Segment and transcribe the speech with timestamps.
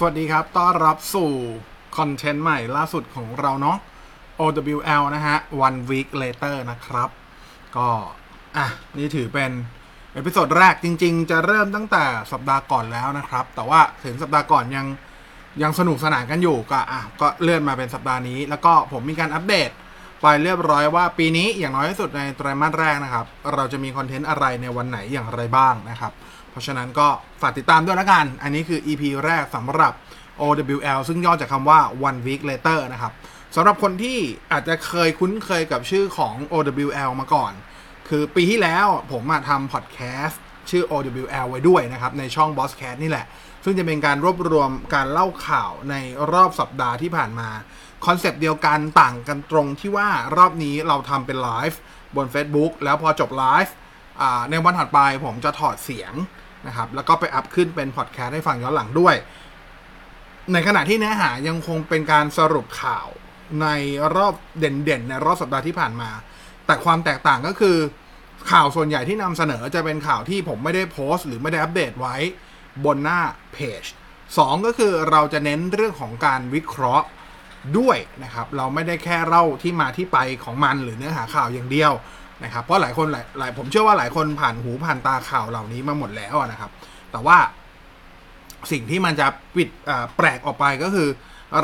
[0.00, 1.30] สวัสดีครับ ต้อนรับสู่
[1.96, 3.78] คอนเทนต์ใหม่ล่าสุดของเราเนาะ
[4.40, 5.36] OWL นะฮะ
[5.66, 7.08] one week later นะครับ
[7.76, 7.88] ก็
[8.56, 8.66] อะ
[8.98, 9.50] นี่ถือเป็น
[10.14, 14.86] episode แรกจริง ๆ จะเริ่มตั้งแต่สัปดาห์ก่อนแล้วนะครับ แต่ว่าถึงสัปดาห์ก่อนยัง
[15.62, 19.70] ยังสนุกสนานกันอยู่ก็อะก็เลื่อนมาเป็นสัปดาห์นี้ แล้วก็ผมมีการอัปเดต
[20.22, 26.12] ไปเรียบร้อยว่าปีนี้อย่างน้อยที่สุดในไตรมาสแรกนะครับ เราจะมีคอนเทนต์อะไรในวันไหนอย่างไรบ้างนะครับ
[26.58, 27.08] ราะฉะนั้นก็
[27.42, 29.92] ฝากติดตามด้วยละกัน อันนี้คือ EP แรกสำหรับ
[30.40, 33.12] OWL ซึ่งย่อจากคำว่า one week later นะครับ
[33.56, 34.18] สำหรับคนที่
[34.52, 37.52] อาจจะเคยคุ้นเคยกับชื่อของ OWL มาก่อน
[38.08, 40.40] คือปีที่แล้วผมมาทำพอดแคสต์
[40.70, 43.26] ชื่อ OWL ไว้ด้วยนะครับ ในช่อง Bosscast นี่แหละ
[43.64, 45.94] ซึ่งจะเป็นการรวบรวมการเล่าข่าวใน
[46.32, 47.48] รอบสัปดาห์ที่ผ่านมา
[48.06, 51.80] คอนเซปต์เดียวกันต่างกันตรงที่ว่ารอบนี้เราทำเป็นไลฟ์
[52.16, 53.74] บน Facebook แล้วพอจบไลฟ์
[54.50, 56.12] ในวันถัดไปผมจะถอดเสียง
[56.66, 59.14] นะครับ แล้วก็ไปอัพขึ้นเป็นพอดแคสต์ให้ฟังย้อนหลังด้วย
[60.52, 63.06] ในขณะที่เนื้อหายังคงเป็นการสรุปข่าว
[63.62, 63.68] ใน
[64.16, 66.10] รอบเด่นๆ ในรอบสัปดาห์ที่ผ่านมา
[66.66, 67.76] แต่ความแตกต่างก็คือ
[68.50, 72.16] ข่าวส่วนใหญ่ที่นำเสนอจะเป็นข่าวที่ผมไม่ได้โพสต์หรือไม่ได้อัปเดตไว้
[72.84, 73.20] บนหน้า
[73.52, 73.82] เพจ
[74.24, 77.06] 2ก็คือเราจะเน้นเรื่องของการวิเคราะห์
[77.78, 81.92] ด้วยนะครับ เราไม่ได้แค่เล่าที่มาที่ไปของมันหรือเนื้อหาข่าวอย่างเดียว
[82.44, 86.70] นะครับเพราะหลายคนหลายหลายผมเชื่อว่าหลายคนผ่านหูผ่านตาข่าวเหล่านี้มาหมดแล้วนะครับ
[87.12, 87.38] แต่ว่า
[88.72, 89.68] สิ่งที่มันจะปิด
[90.16, 91.08] แปลกออกไปก็คือ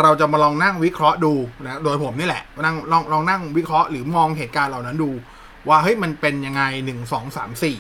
[0.01, 1.33] เราจะมาลองนั่งวิเคราะห์ดู
[1.65, 5.11] นะโดยผมนี่แหละนั่งลองลองนั่งวิเคราะห์หรือมองเหตุการณ์เหล่านั้นดู
[5.69, 7.77] ว่าเฮ้ยมันเป็นยังไงหนึ่งสองสามสี่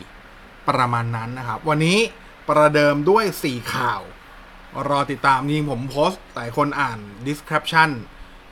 [0.68, 1.98] ประมาณนั้นนะครับ วันนี้
[2.48, 4.00] ประเดิมด้วยสี่ข่าว
[4.88, 7.90] รอติดตามนี่ผมโพสต์หลายคนอ่าน description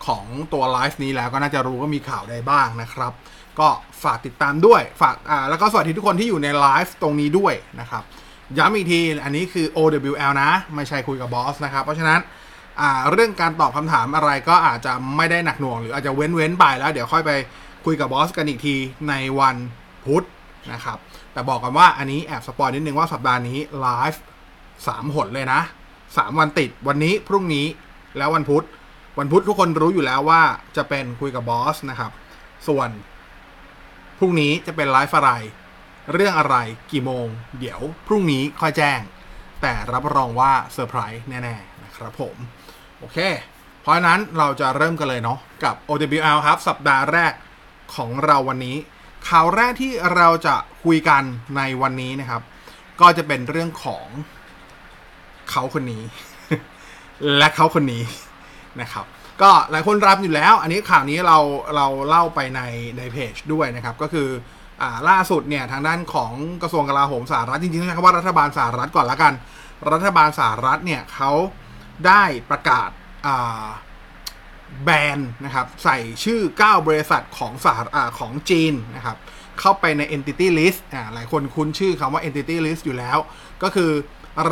[0.07, 3.13] ของตัวไลฟ์นี้แล้วก็น่าจะรู้ว่ามีข่าวใดบ้างนะครับ
[3.61, 3.69] ก็
[4.03, 8.03] ฝากติดตามด้วยฝากอ่าแล้วก็สวัสดีทุกคนที่อยู่ในไลฟ์ตรงนี้ด้วยนะครับ
[8.59, 12.21] ย้ำอีกทีอันนี้คือ OWL นะ ไม่ใช่คุยกับบอสนะครับ เพราะฉะนั้น
[13.13, 17.31] เรื่องการตอบคำถามอะไรก็อาจจะไม่ได้หนักหน่วง หรืออาจจะเว้นเว้นไปแล้ว เดี๋ยวค่อยไป
[17.85, 18.77] คุยกับบอสกันอีกที
[19.09, 19.57] ในวัน
[20.05, 20.27] พุธ
[20.73, 20.99] นะครับ
[21.33, 24.23] แต่บอกกันว่าอันนี้แอบ spoil นิดนึงว่าสัปดาห์นี้ไลฟ์
[24.87, 25.61] สามหนเลยนะ
[26.17, 27.67] สามวันติดวันนี้พรุ่งนี้
[28.19, 28.65] แล้ววันพุธ
[29.19, 30.43] วันพุธทุกคนรู้อยู่แล้วว่า
[30.77, 32.11] จะเป็นคุยกับบอสนะครับ
[32.69, 32.89] ส่วน
[34.25, 35.33] พรุ่งนี้จะเป็นไลฟ์อะไร
[36.13, 36.57] เรื่องอะไร
[36.93, 37.27] กี่โมง
[37.59, 39.01] เดี๋ยวพรุ่งนี้ค่อยแจ้ง
[39.63, 42.37] แต่รับรองว่าเซอร์ไพรส์แน่ๆนะครับผม
[42.99, 43.19] โอเค
[43.81, 47.33] เพราะนั้นเราจะเริ่มกันเลยเนาะกับ OWL ครับ สัปดาห์แรก
[47.95, 48.77] ของเราวันนี้
[49.29, 50.55] ข่าวแรกที่เราจะ
[50.85, 51.23] คุยกัน
[51.57, 52.43] ในวันนี้นะครับ
[53.01, 54.07] ก็จะเป็นเรื่องของ
[55.51, 56.03] เขาคนนี้
[57.37, 58.03] และเขาคนนี้
[58.81, 59.07] นะครับ
[59.43, 61.39] ก็หลายคนรับอยู่แล้ว อันนี้ข่าวนี้เรา
[61.77, 62.61] เราเล่าไปใน
[62.99, 64.29] ในเพจด้วยนะครับ ก็คือ
[65.09, 66.33] ล่าสุดเนี่ยทางด้านของ
[66.63, 69.35] กระทรวงกลาโหมสหรัฐจริงๆใช้คำว่ารัฐบาลสหรัฐก่อนละกัน
[69.93, 71.33] รัฐบาลสหรัฐเนี่ยเขา
[72.07, 72.91] ได้ประกาศ
[74.85, 79.17] แบนนะครับใส่ชื่อ 9 บริษัทของสหอของจีนนะครับ
[79.61, 83.19] เข้าไปใน entity list อ่าหลายคนคุ้นชื่อคำว่า entity list อยู่แล้ว
[83.63, 83.91] ก็คือ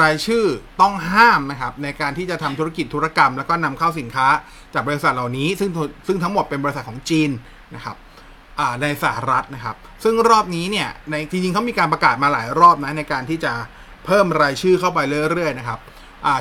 [0.01, 0.45] รายชื่อ
[0.81, 4.27] ต้องห้ามนะครับในการที่จะทำธุรกิจธุรกรรม แล้วก็นำเข้าสินค้า
[4.75, 5.71] จากบริษัทเหล่านี้ ซึ่ง
[6.07, 7.31] ซึ่งทั้งหมดเป็นบริษัทของจีน
[7.75, 7.97] นะครับ
[8.83, 13.53] ในสหรัฐนะครับ ซึ่งรอบนี้เนี่ยในจริงๆเขามีการประกาศมาหลายรอบนะในการที่จะ
[14.07, 14.99] เพิ่มรายชื่อเข้าไป
[15.31, 15.79] เรื่อยๆนะครับ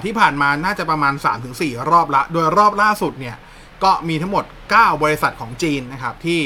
[0.04, 1.14] ที่ผ่านมาน่าจะประมาณ
[1.52, 3.36] 3-4 รอบละ โดยรอบล่าสุดเนี่ย
[3.84, 6.42] ก็มีทั้งหมด 9 บริษัทของจีนนะครับที่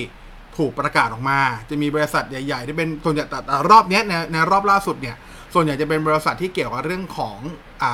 [0.58, 1.40] ถูกประกาศออกมา
[1.70, 5.16] จะมีบริษัทใหญ่ๆที่เป็นส่วนใหญ่แต่รอบนี้ในในรอบล่าสุดเนี่ย
[5.54, 7.38] ส่วนใหญ่จะเป็นบริษัทที่เกี่ยวกับเรื่องของ
[7.84, 7.86] อ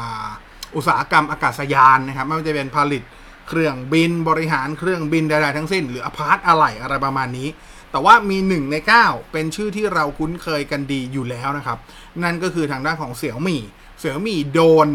[0.76, 3.04] อุตสาหกรรมอากาศยานนะครับไม่ว่าจะเป็นผลิต
[3.50, 7.50] เครื่องบินบริหารเครื่องบินใดๆทั้งสิ้น หรืออพาร์ตอะไรอะไรประมาณนี้
[7.92, 11.78] แต่ว่ามีหนึ่งใน 9 เป็นชื่อที่เราคุ้นเคยกันดีอยู่แล้วนะครับ
[12.24, 13.62] นั่นก็คือทางด้านของเสี่ยวมี่
[14.00, 14.88] เสี่ยวมี่โดน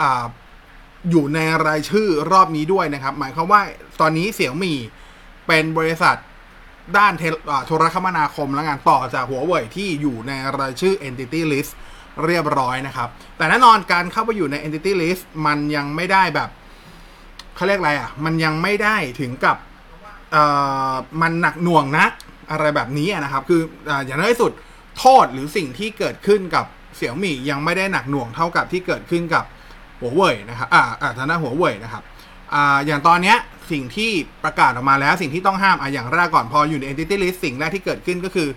[0.00, 0.04] อ
[1.10, 3.60] อยู่ในรายชื่อรอบนี้ด้วยนะครับ หมายความว่า
[4.00, 4.76] ตอนนี้เสี่ยวมี่
[5.46, 6.16] เป็นบริษัท
[6.98, 7.12] ด้าน
[7.66, 11.72] โทรคมนาคมและงานต่อจากหัวเว่ยที่อยู่ในรายชื่อ entity list
[12.24, 16.48] เรียบร้อยนะครับ แต่แน่นอนการเข้าไปอยู่ใน entity list มันยังไม่ได้แบบ
[17.56, 19.56] เขาเรียกอะไรอะ มันยังไม่ได้ถึงกับ
[21.20, 22.06] มันหนักหน่วงนะ
[22.50, 24.52] อะไรแบบนี้นะครับ คือออย่างน้อยสุด
[24.98, 26.64] โทษหรือสิ่งที่เกิดขึ้นกับ
[26.96, 29.44] เสี่ยวมี่ยังไม่ได้หนักหน่วงเท่ากับที่เกิดขึ้นกับ
[29.98, 32.02] หัวเว่ยนะครับอ่าอ่าทางด้านหัวเว่ยนะครับ
[32.54, 33.36] อ่าอย่างตอนเนี้ย
[33.72, 34.10] สิ่งที่
[34.44, 38.48] ประกาศออกมาแล้วสิ่งที่ต้องห้ามอะอย่างแรกก่อนพออยู่ใน entity list สิ่งแรกที่เกิดขึ้นก็คือ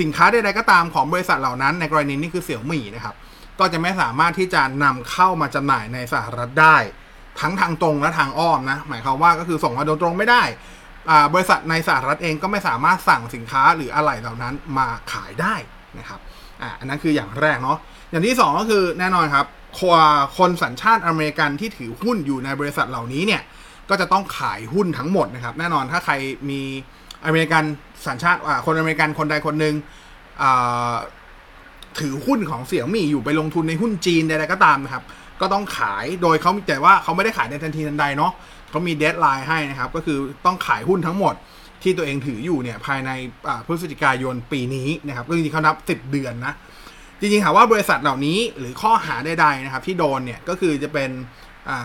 [0.00, 3.14] สินค้าใดๆก็ตามของบริษัทเหล่านั้น ในกรณีนี้คือเสี่ยวมี่นะครับ
[3.60, 6.76] ก็จะไม่สามารถที่จะนำเข้ามาจำหน่ายในสหรัฐได้
[7.40, 10.42] ทั้งทางตรงและทางอ้อมนะหมายความว่าก็คือส่งมาโดยตรงไม่ได้
[11.34, 15.54] บริษัทในสหรัฐเองก็ไม่สามารถสั่งสินค้าหรืออะไรเหล่านั้นมาขายได้
[15.98, 16.20] นะครับ
[16.62, 17.78] อ่าอันนั้นคืออย่างแรกเนาะ
[18.10, 19.46] อย่างที่ 2 ก็คือแน่นอนครับ
[20.38, 23.42] คนสัญชาติอเมริกันที่ถือหุ้นอยู่ในบริษัทเหล่านี้เนี่ย
[23.90, 26.14] ก็จะต้องขายหุ้นทั้งหมดนะครับ แน่นอนถ้าใคร
[26.50, 26.60] มี
[27.24, 27.64] อเมริกัน
[28.06, 29.74] สัญชาติคนอเมริกันคนใดคนหนึ่ง
[32.00, 35.04] ถือหุ้นของเสี่ยวหมี่อยู่ไปลงทุนในหุ้นจีนใดๆก็ตามนะครับ
[35.40, 38.32] ก็ต้องขายโดยเขาแต่ว่าเขาไม่ได้ขายในทันทีทันใดเนาะ
[38.70, 41.34] เขามีเดทไลน์ให้นะครับ ก็คือต้องขายหุ้นทั้งหมด
[41.82, 43.10] ที่ตัวเองถืออยู่เนี่ยภายใน
[43.66, 46.54] พฤศจิกายนปีนี้นะครับก็จริงๆเขานับ 10 เดือนนะ
[47.20, 51.10] จริงๆถาว่าบริษัทเหล่านี้หรือข้อหาใดๆนะครับ ที่โดนเนี่ยก็คือจะเป็น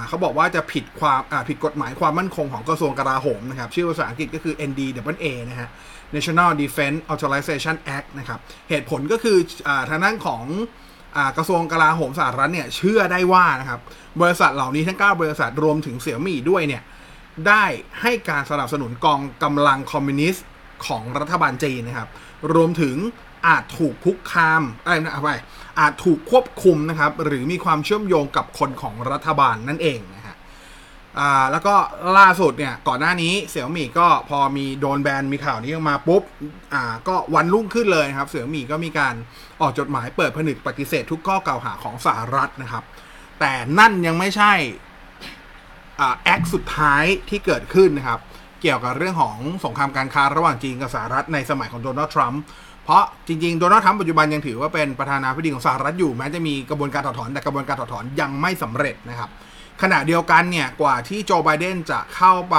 [0.08, 5.70] เขาบอกว่าจะผิดความผิดกฎหมายความมั่นคงของกระทรวงกลาโหมนะครับ ชื่อภาษาอังกฤษก็คือ NDAA นะฮะ
[6.16, 8.40] National Defense Authorization Act นะครับ
[8.70, 9.38] เหตุผลก็คือ
[9.68, 10.44] อทางด้านของ
[11.38, 13.80] กระทรวงกลาโหมสหรัฐเนี่ยเชื่อได้ว่านะครับ
[14.22, 16.84] บริษัทเหล่านี้ทั้ง 9 บริษัทรวมถึงเสี่ยมี่ด้วยเนี่ย
[17.48, 17.64] ได้
[18.02, 20.46] ให้การสนับสนุนกองกำลังคอมมิวนิสต์
[20.88, 22.10] ของรัฐบาลจีนนะครับ
[22.54, 22.96] รวมถึง
[23.48, 25.32] อาจถูกคุกคามอะไรนะไป
[25.80, 30.36] อาจถูกควบคุมนะครับหรือมีความเชื่อมโยงกับคนของรัฐบาลนั่นเองนะฮะ
[31.52, 31.76] แล้วก็
[32.18, 36.24] ล่าสุดเนี่ยก่อนหน้านี้เสี่ยวมี่ก็พอมีโดนแบนมีข่าวนี้ออกมาปุ๊บ
[36.74, 39.16] อ่าก็วันรุ่งขึ้นเลยครับเสี่ยวมี่ก็มีการ
[39.62, 42.84] ออกจดหมายเปิดผนึกปฏิเสธทุกข้อกล่าวหาของสหรัฐนะครับ
[43.40, 44.54] แต่นั่นยังไม่ใช่
[46.24, 48.20] แอคสุดท้ายที่เกิดขึ้นนะครับ
[48.62, 52.42] เกี่ยวกับเรื่องของสงครามการค้าระหว่างจีนกับสหรัฐในสมัยของโดนัลด์ทรัมป์
[52.90, 59.30] เพราะจริงๆ โดนัลด์ทรัมป์ปัจจุบันยังถือว่าเป็นประธานาธิบดีของสหรัฐอยู่ แม้จะมีกระบวนการถอดถอน แต่กระบวนการถอดถอนยังไม่สำเร็จนะครับ
[59.82, 62.58] ขณะเดียวกันเนี่ย กว่าที่โจไบเดนจะเข้าไป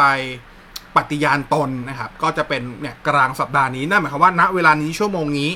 [0.97, 5.51] ปฏิญาณตนนะครับ ก็จะเป็นเนี่ยกลางสัปดาห์นี้ นั่นหมายความว่าณเวลานี้ชั่วโมงนี้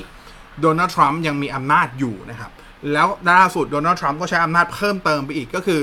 [0.61, 2.51] โดนัลด์ทรัมป์ยังมีอำนาจอยู่นะครับ
[2.93, 5.81] แล้วล่าสุดโดนัลด์ทรัมป์ก็ใช้อำนาจเพิ่มเติมไปอีกก็คือ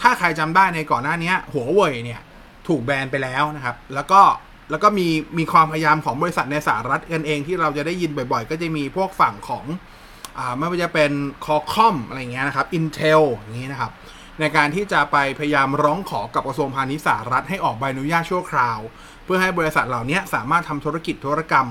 [0.00, 2.20] ถ้าใครจำได้ในก่อนหน้านี้หัวเว่ยเนี่ย
[2.68, 4.20] ถูกแบนไปแล้วนะครับ แล้วก็
[4.70, 5.08] แล้วก็มี
[5.38, 9.64] มีความพยายามของบริษัทในสหรัฐกันเองที่เราจะได้ยินบ่อยๆ ก็จะมีพวกฝั่งของ
[10.38, 11.12] อ่าไม่ว่าจะเป็น
[11.44, 13.92] คอคอมอะไรเงี้ยนะครับ Intel อย่างนี้นะครับ
[14.40, 18.78] ในการที่จะไปพยายามร้องขอกับกระทรวงพาณิชย์สหรัฐให้ออกใบอนุญาตชั่วคราว
[19.24, 21.66] เพื่อให้บริษัทเหล่านี้สามารถทำธุรกิจธุรกรรม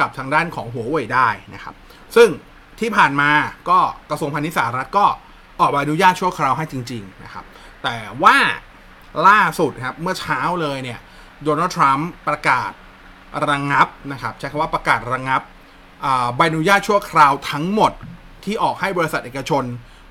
[0.00, 1.74] กับทางด้านของหัวเว่ยได้นะครับ
[2.16, 2.28] ซึ่ง
[2.80, 3.30] ที่ผ่านมา
[3.70, 3.78] ก็
[4.10, 5.06] กระทรวงพาณิชย์สหรัฐก็
[5.60, 7.44] ออกใบอนุญาตชั่วคราวให้จริง ๆนะครับ
[7.84, 8.36] แต่ว่า
[9.28, 10.98] ล่าสุดครับเมื่อเช้าเลยเนี่ย
[11.42, 12.70] โดนัลด์ทรัมป์ประกาศ
[13.48, 15.42] ระงงับนะครับ ใช้คำว่าประกาศระงงับ
[16.36, 17.92] ใบอนุญาตชั่วคราวทั้งหมด
[18.44, 19.64] ที่ออกให้บริษัทเอกชน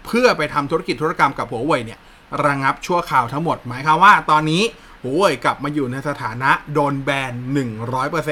[0.05, 1.99] เพื่อไปทำธุรกิจธุรกรรมกับหัวเว่ยเนี่ย
[2.45, 4.63] ระงงับชั่วคราวทั้งหมด หมายความว่าตอนนี้
[5.01, 7.33] หัวเว่ยกลับมาอยู่ในสถานะโดนแบน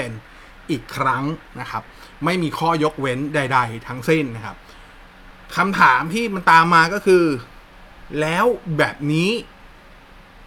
[0.05, 1.23] 100%อีกครั้ง
[1.59, 1.83] นะครับ
[2.25, 4.55] ไม่มีข้อยกเว้นใด ๆ ทั้งสิ้นนะครับ
[5.57, 7.23] คำถามที่มันตามมาก็คือ
[8.21, 8.45] แล้ว
[8.77, 9.29] แบบนี้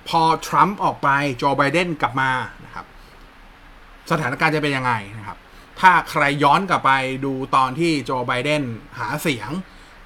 [0.08, 1.08] พอทรัมป์ออกไป
[1.38, 2.30] โจไบเดนกลับมา
[2.64, 2.86] นะครับ
[4.10, 5.38] สถานการณ์จะเป็นยังไงนะครับ
[5.80, 6.92] ถ้าใครย้อนกลับไป
[7.24, 8.62] ดูตอนที่โจไบเดน
[8.98, 9.50] หาเสียง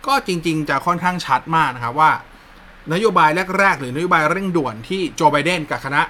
[0.06, 2.10] ก็จริง ๆ จะค่อนข้างชัดมากนะครับว่า
[2.92, 6.02] นโยบายแรก ๆ หรือนโยบายเร่งด่วนที่โจไบเดนกับคณะ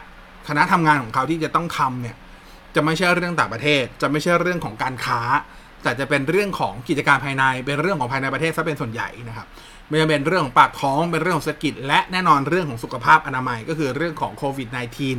[0.49, 2.17] คณะทำงานของเขาที่จะต้องทำเนี่ย
[2.75, 5.21] จะไม่ใช่เรื่องต่างประเทศ จะไม่ใช่เรื่องของการค้า
[5.83, 9.47] แต่จะเป็นเรื่องของกิจการภายในเป็นเรื่องของภายในประเทศซะเป็นส่วนใหญ่นะครับ
[9.89, 14.69] ไม่ว่เป็นเรื่องของปากท้องเป็นเรื่องของเศรษฐกิจ และแน่นอนเรื่องของสุขภาพอนามัยก็คือเรื่องของโควิด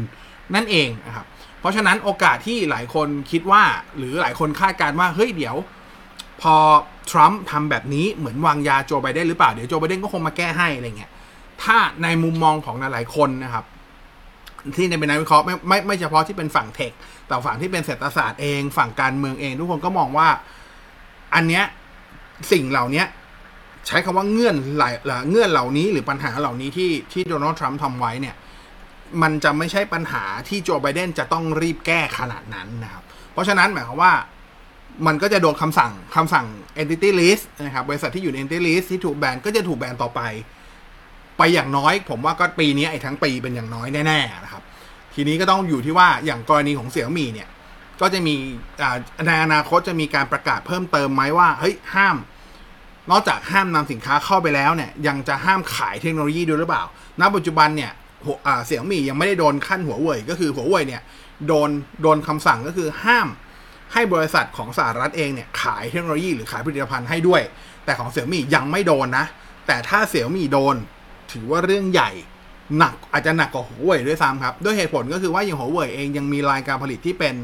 [0.02, 1.26] -19 นั่นเองนะครับ
[1.60, 3.64] เพราะฉะนั้นโอกาสที่หลายคนคิดว่า
[3.98, 5.56] หรือหลายคนคาดการว่าเฮ้ยเดี๋ยว
[6.42, 6.56] พอ
[7.12, 11.12] ทรัมป์ทำแบบนี้เหมือนวางยาโจไบเดนหรือเปล่าเดี๋ยวโจไบเดนก็คงมาแก้ให้อะไรเงี้ย
[11.64, 13.66] ถ้าในมุมมองของหลายคนนะครับ
[14.78, 16.92] ที่ในเป็นนักวิเคราะห์ไม่ไม่ไม่เฉพาะที่เป็นฝั่งเทค
[17.28, 20.28] แต่ฝั่งที่เป็นเศรษฐศาสตร์เอง ฝั่งการเมืองเอง ทุกคนก็มองว่า
[21.36, 21.64] อันเนี้ย
[22.52, 23.04] สิ่งเหล่านี้
[23.90, 24.94] ใช้คำว่าเงื่อนหลาย
[25.30, 28.36] เงื่อนเหล่านี้หรือปัญหาเหล่านี้ที่ที่โดนัลด์ทรัมป์ทำไว้เนี่ย
[29.22, 33.04] มันจะไม่ใช่ปัญหาที่โจไบเดนจะต้องรีบแก้ขนาดนั้นนะครับ
[33.34, 34.14] เพราะฉะนั้นหมายความว่า
[35.08, 36.46] มันก็จะโดนคำสั่งคำสั่ง
[36.82, 40.22] entity list นะครับ บริษัทที่อยู่ใน entity list ที่ถูกแบนก็จะถูกแบนต่อไป
[41.38, 44.64] ไปอย่างน้อย ผมว่าก็ปีนี้ไอ้ทั้งปีเป็นอย่างน้อยแน่ๆนะครับ
[45.14, 47.50] ทีนี้ก็ต้องอยู่ที่ว่าอย่างกรณีของเสี่ยมีเนี่ย
[48.02, 48.34] ก็จะมี
[49.28, 52.18] ในอนาคตจะมีการประกาศเพิ่มเติมไหมว่าเฮ้ยห้าม
[53.12, 56.84] นอกจากห้ามนำสินค้าเข้าไปแล้วเนี่ยยังจะห้ามขายเทคโนโลยีด้วยหรือเปล่า
[57.20, 57.92] ณ ปัจจุบันเนี่ย
[58.66, 61.02] เสี่ยงมียังไม่ได้โดนขั้นหัวเว่ยก็คือหัวเว่ยเนี่ย
[61.48, 61.70] โดน
[62.02, 63.28] โดนคำสั่งก็คือห้าม
[63.94, 67.42] ให้บริษัทของสหรัฐเองเนี่ยขายเทคโนโลยีหรือขายผลิตภัณฑ์ให้ด้วย
[67.86, 69.26] แต่ของเสี่ยมี่ยังไม่โดนนะ
[69.68, 70.76] แต่ถ้าเสี่ยมี่โดน
[71.32, 72.12] ถือว่าเรื่องใหญ่
[72.78, 77.36] หนักอาจจะหนักกว่าหัวเว่ยด้วยซ้ำครับ ด้วยเหตุผลก็คือว่าอย่างหัวเว่ยเองยังมีรายการผลิตที่เป็น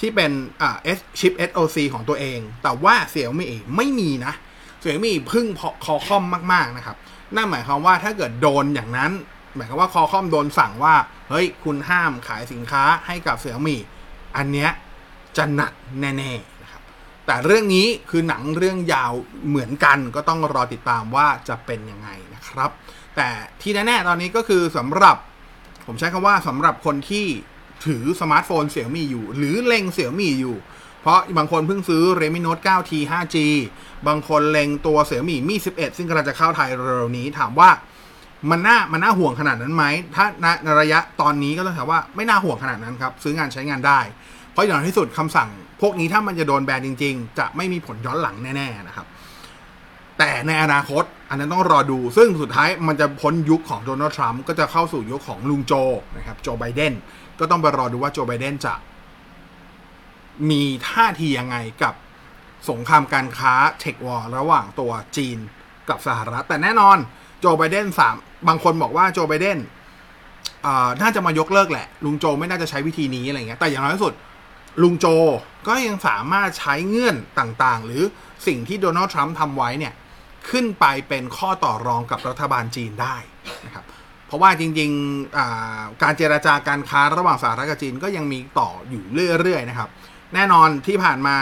[0.00, 0.30] ที่เป็น
[0.62, 0.76] อ่า
[1.18, 4.34] ชิป SOC ของตัวเอง แต่ว่าเสี่ยมี่ไม่มีนะ
[4.80, 5.46] เสี่ยมี่พึ่ง
[5.84, 6.96] คอคอมมาก ๆ นะครับ
[7.34, 9.12] นั่นหมายความว่าถ้าเกิดโดนอย่างนั้น
[9.54, 10.94] หมายความว่าคอคอมโดนสั่งว่า
[11.30, 13.80] เฮ้ย คุณห้ามขายสินค้าให้กับเสี่ยมี่
[14.36, 14.70] อันเนี้ย
[15.36, 16.82] จะหนักแน่ๆนะครับ
[17.26, 19.12] แต่เรื่องนี้คือหนังเรื่องยาว
[19.48, 22.70] เหมือนกันก็ต้องรอติดตามว่าจะเป็นยังไงนะครับ
[23.16, 23.28] แต่
[23.60, 25.16] ที่แน่ๆตอนนี้ก็คือสำหรับ
[25.86, 27.26] ผมใช้คำว่าสำหรับคนที่
[27.86, 30.56] ถือสมาร์ทโฟนเสี่ยมี่อยู่ หรือเล็งเสี่ยมี่อยู่
[31.02, 33.36] เพราะบางคนเพิ่งซื้อ Redmi Note 9T 5G
[34.08, 37.70] บางคนเล็งตัวเสี่ยมี่มี 11 ซึ่งกำลังจะเข้าไทยเร็วๆนี้ถามว่า
[38.50, 40.26] มันน่ามันน่าห่วงขนาดนั้นไหม ถ้า
[40.64, 44.00] ในระยะตอนนี้ก็ต้องถามว่าไม่น่าห่วงขนาดนั้นครับ ซื้องานใช้งานได้
[44.52, 45.48] เพราะอย่างที่สุดคำสั่ง
[45.80, 49.06] พวกนี้ถ้ามันจะโดนแบนจริง ๆ จะไม่มีผลย้อนหลังแน่ๆนะครับ
[50.18, 55.72] แต่ในอนาคตอันนั้นต้องรอดู ซึ่งสุดท้ายมันจะพ้นยุคของโดนัลด์ทรัมป์ก็จะเข้าสู่ยุคของลุงโจ
[56.16, 56.92] นะครับโจไบเดน
[57.38, 58.74] ก็ต้องไปรอดูว่าโจไบเดนจะ
[60.50, 61.94] มีท่าทียังไงกับ
[62.70, 65.38] สงครามการค้าเทควอร์ระหว่างตัวจีน
[65.88, 66.98] กับสหรัฐ แต่แน่นอน
[67.40, 68.16] โจไบเดนสาม
[68.48, 69.58] บางคนบอกว่าโจไบเดน
[71.02, 74.14] น่าจะมายกเลิกแหละ ลุงโจไม่น่าจะใช้วิธีนี้อะไรเงี้ยแต่อย่างน้อยที่สุด
[74.82, 75.06] ลุงโจ
[75.68, 78.02] ก็ยังสามารถใช้เงื่อนต่างๆ หรือ
[78.46, 79.92] สิ่งที่โดนัลด์ทรัมป์ทำไว้เนี่ย
[80.50, 83.16] ขึ้นไปเป็นข้อต่อรองกับรัฐบาลจีนได้
[83.66, 83.84] นะครับ
[84.26, 89.04] เพราะว่าจริงๆการเจราจาการค้าระหว่างสหรัฐกับจีนก็ยังมีต่ออยู่
[89.40, 89.88] เรื่อยๆนะครับ
[90.34, 91.36] แน่นอนที่ผ่านมา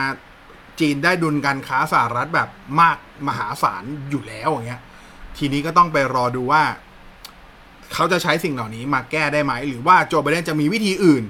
[0.80, 2.48] จีนได้ดุลการค้าสหรัฐแบบ
[2.80, 4.80] มากมหาศาลอยู่แล้วอย่างเงี้ย
[5.38, 6.62] ทีนี้ก็ต้องไปรอดูว่า
[7.92, 11.24] เขาจะใช้สิ่งเหล่านี้มาแก้ได้ไหม หรือว่าโจไบเดนจะมีวิธีอื่น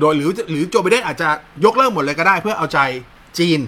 [0.00, 1.28] โดยหรือหรือโจไบเดนอาจจะ
[1.64, 2.78] ยกเลิกหมดเลยก็ได้ เพื่อเอาใจ
[3.38, 3.60] จีน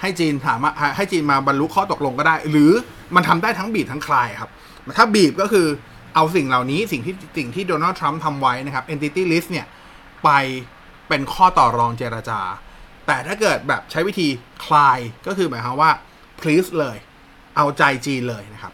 [0.00, 0.58] ให้จีนถาม
[0.96, 2.72] ให้จีนมาบรรลุข้อตกลงก็ได้ หรือ
[3.14, 4.50] มันทำได้ทั้งบีบทั้งคลายครับ
[4.96, 5.66] ถ้าบีบก็คือ
[6.14, 9.66] เอาสิ่งเหล่านี้สิ่งที่สิ่งที่โดนัลด์ทรัมป์ทำไว้นะครับ entity list เนี่ย
[10.24, 10.30] ไป
[11.08, 12.40] เป็นข้อต่อรองเจราจา
[13.08, 14.28] แต่ถ้าเกิดแบบใช้วิธี
[14.64, 15.90] คลายก็คือหมายความว่า
[16.40, 16.96] please เลย
[17.56, 18.72] เอาใจจีนเลยนะครับ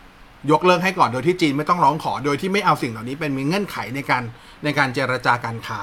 [0.50, 4.22] ยกเลิกให้ก่อนโดยที่จีนไม่ต้องร้องขอโดยที่ไม่เอาสิ่งเหล่านี้เป็นมีเงื่อนไขในการ
[4.64, 5.80] ในการเจรจาการค้า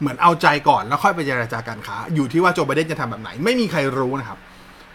[0.00, 4.38] เหมือนเอาใจก่อนแล้วค่อยไปเจรจาการค้า อยู่ที่ว่าโจไบเดนจะทำแบบไหน ไม่มีใครรู้นะครับ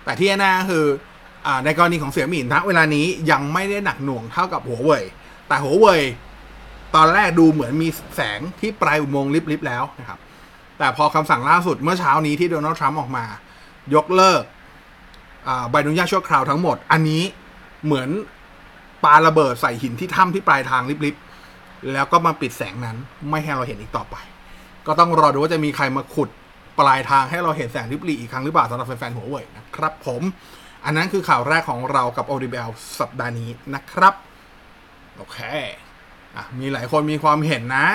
[0.06, 0.86] แต่ที่แน่ๆคือ
[1.46, 5.04] อในกรณีของเสี่ยหมี่ณเวลานี้ยังไม่ได้หนักหน่วงเท่ากับหัวเว่ย
[5.48, 6.02] แต่หัวเว่ย
[6.96, 10.20] ตอนแรกดูเหมือนมีแสงที่ปลายอุโมงค์ลิบๆแล้วนะครับ
[10.78, 13.26] แต่พอคำสั่งล่าสุดเมื่อเช้านี้ที่โดนัลด์ทรัมป์ออกมา
[13.96, 14.44] ยกเลิก
[15.70, 17.24] ใบอนุญาตชั่วคราวทั้งหมด อันนี้
[17.86, 18.10] เหมือน
[19.04, 22.98] ปาระเบิดใส่หินที่ถ้ำที่ปลายทางลิบๆ แล้วก็มาปิดแสงนั้น
[23.30, 24.16] ไม่ให้เราเห็นอีกต่อไป
[24.88, 26.30] ก็ต้องรอดูว่าจะมีใครมาขุด
[26.80, 30.22] ปลายทางให้เราเห็นแสงริบหรี่อีกครั้งหรือเปล่าสำหรับแฟนๆหัวเว่ยนะครับผม
[30.86, 34.14] อันนั้นคือข่าวแรกของเรากับ OWL สัปดาห์นี้นะครับ
[35.18, 35.40] โอเค
[36.36, 37.88] อะมีหลายคนมีความเห็นนะ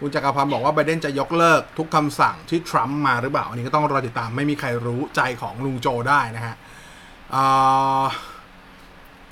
[0.00, 6.54] คุณจักรพันธ์บอกว่าไบเดนจะยกเลิกทุกคำสั่งที่ทรัมป์มาหรือเปล่า อันนี้ก็ต้องรอติดตามไม่มีใครรู้ใจของลุงโจได้นะฮะ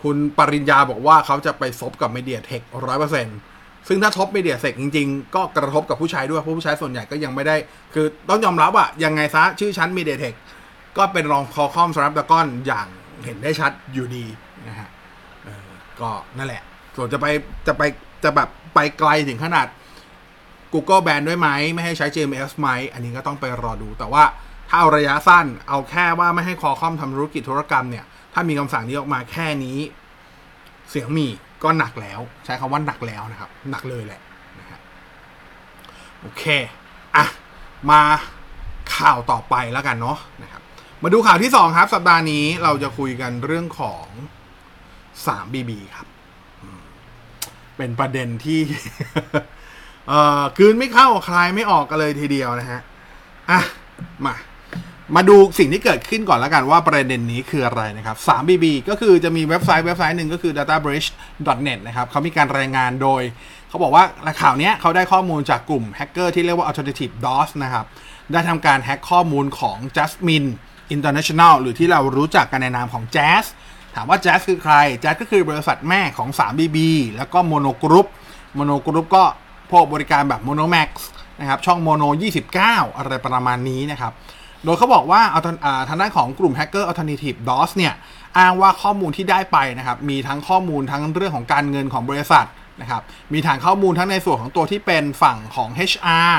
[0.03, 3.39] คุณปริญญาบอกว่าเขาจะไปซบกับเมเดียเทคร้อยเปอร์เซ็นต์
[3.89, 7.57] ซึ่งถ้าซบ MediaTek จริงๆ ก็กระทบกับผู้ใช้ด้วยเพราะผู้ใช้ส่วนใหญ่ก็ยังไม่ได้
[7.95, 10.35] คือต้องยอมรับอะยังไงซะชื่อชั้นเมเดียเทค
[10.99, 12.87] ก็เป็นรองคอคอมสำหรับตะก้อนอย่าง
[13.25, 14.25] เห็นได้ชัดอยู่ดี
[14.69, 14.89] นะฮะ
[16.01, 16.63] ก็นั่นแหละ
[16.97, 17.27] ส่วนจะไป
[17.67, 17.83] จะไป
[18.25, 19.67] จะแบบไปไกลถึงขนาด
[20.73, 24.25] Google แบนด้วยไหม ไม่ให้ใช้ JMS ไหม อันนี้ก็ต้องไปรอดู แต่ว่า
[24.69, 29.79] ถ้าเอาระยะสั้นเอาแค่ว่าไม่ให้คอคอมทำธุรกิจธุรกรรมเนี่ย ถ้ามีคำสั่งนี้ออกมาแค่นี้
[30.91, 31.27] เสียงมี
[31.63, 34.21] ก็หนักแล้ว ใช้คำว่าหนักแล้วนะครับ หนักเลยแหละ
[34.59, 34.81] นะฮะ
[36.21, 36.45] โอเค
[37.17, 37.25] อะ
[37.91, 38.01] มา
[38.97, 40.63] ข่าวต่อไปแล้วกันเนาะนะครับ
[41.03, 44.07] มาดูข่าวที่สองครับ สัปดาห์นี้เราจะคุยกันเรื่องของ
[45.27, 46.07] 3BB ครับ
[47.77, 48.61] เป็นประเด็นที่
[50.09, 52.81] เอ่อคืนไม่เข้าคลายไม่ออกกันเลยทีเดียวนะฮะ
[53.51, 53.61] อะ
[54.25, 54.35] มา
[55.17, 63.23] มาดูสิ่งที่เกิดขึ้นก่อนแล้วกันว่าประเด็นนี้คืออะไรนะครับ 3BB ก็คือจะมีเว็บไซต์เว็บไซต์หนึ่งก็คือ databridge.net นะครับเขามีการรายงานโดย
[63.69, 64.05] เขาบอกว่า
[64.41, 67.85] ข่าวนี้เขาได้ข้อมูลจากกลุ่มแฮกเกอร์ที่เรียกว่า alternative DOS นะครับ
[68.33, 70.49] ได้ทำการแฮกข้อมูลของ Jasmine
[70.95, 73.45] International หรือที่เรารู้จักกันในนามของ Jazz
[73.95, 76.79] ถามว่า Jazz คือใคร Jazz ก็คือบริษัทแม่ของ 3BB
[77.17, 78.07] แล้วก็ Mono Group
[78.57, 79.25] Mono Group ก็
[79.71, 80.91] พวกบริการแบบ Monomax
[81.41, 82.09] นะครับช่อง Mono
[82.55, 84.13] 29 อะไรประมาณนี้นะครับ
[84.65, 85.41] โดยเขาบอกว่าเอา
[85.89, 87.95] ทางด้านของกลุ่มแฮกเกอร์ Alternative DOS เนี่ย
[88.39, 92.47] อ้างว่าข้อมูลที่ได้ไปนะครับ มีทั้งข้อมูลทั้งเรื่องของการเงินของบริษัท
[92.81, 96.33] นะครับ มีฐานข้อมูลทั้งในส่วนของตัวที่เป็นฝั่งของ HR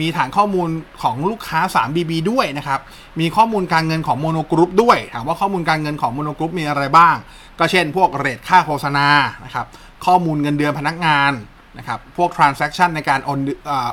[0.00, 0.68] มีฐานข้อมูล
[1.02, 2.80] ของลูกค้า 3BB ด้วยนะครับ
[3.20, 7.16] มีข้อมูลการเงินของโมโนกรุ๊ปด้วย ถามว่าข้อมูลการเงินของโมโนกรุ๊ปมีอะไรบ้าง
[7.58, 9.06] ก็เช่น พวก rate ค่าโฆษณา
[9.44, 9.66] นะครับ
[10.06, 11.32] ข้อมูลเงินเดือนพนักงาน
[11.78, 13.38] นะครับพวก transaction ในการโอน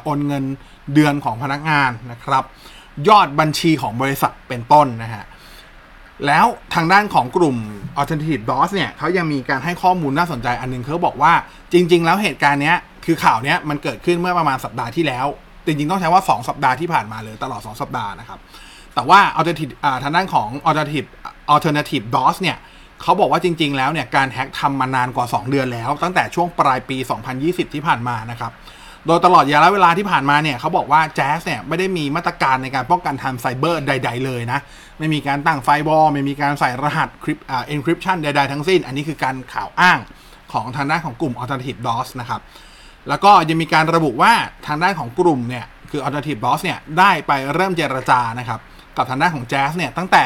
[0.03, 0.43] โอนเงิน
[0.93, 2.43] เดือนของพนักงานนะครับ
[3.09, 5.25] ยอดบัญชีของบริษัทเป็นต้นนะฮะ
[6.25, 7.57] แล้วทางด้านของกลุ่ม
[7.99, 11.33] Alternative DOS เนี่ยเขายังมีการให้ข้อมูลน่าสนใจอันนึงเขาบอกว่า
[11.71, 15.25] จริง ๆ แล้วเหตุการณ์เนี้ยคือข่าวนี้มันเกิดขึ้นเมื่อประมาณสัปดาห์ที่แล้ว
[15.65, 18.39] จริง ๆ ต้องใช้ว่า 2 สัปดาห์ที่ผ่านมาเลยตลอด 2 สัปดาห์นะครับ
[18.95, 19.71] แต่ว่า alternative
[20.03, 21.07] ทางด้านของ alternative
[21.53, 22.57] alternative DOS เนี่ย
[23.01, 26.97] เขาบอกว่าจริง ๆ แล้วเนี่ยการแฮ็กทำมานานกว่า 2 เดือนแล้ว ตั้งแต่ช่วงปลายปี
[27.35, 28.51] 2020 ที่ผ่านมานะครับ
[29.05, 34.59] โดยตลอดระยะเวลาที่ผ่านมาเนี่ยเขาบอกว่าแจ๊สเนี่ยไม่ได้มีมาตรการในการป้องกันทางไซเบอร์ใด ๆ เลยนะ
[34.99, 39.99] ไม่มีการตั้งไฟบอลไม่มีการใส่รหัสคริปอ่า encryption ใด ๆ ทั้งสิ้น อันนี้คือการข่าวอ้าง
[40.53, 42.41] ของทางด้านของกลุ่ม alternative DOS นะครับ
[43.09, 44.33] แล้วก็ยังมีการระบุว่า
[44.67, 48.59] ทางด้านของกลุ่มเนี่ยคือ alternative DOS เนี่ยได้ไปเริ่มเจรจานะครับ
[48.97, 50.25] กับทางด้านของแจ๊สเนี่ยตั้งแต่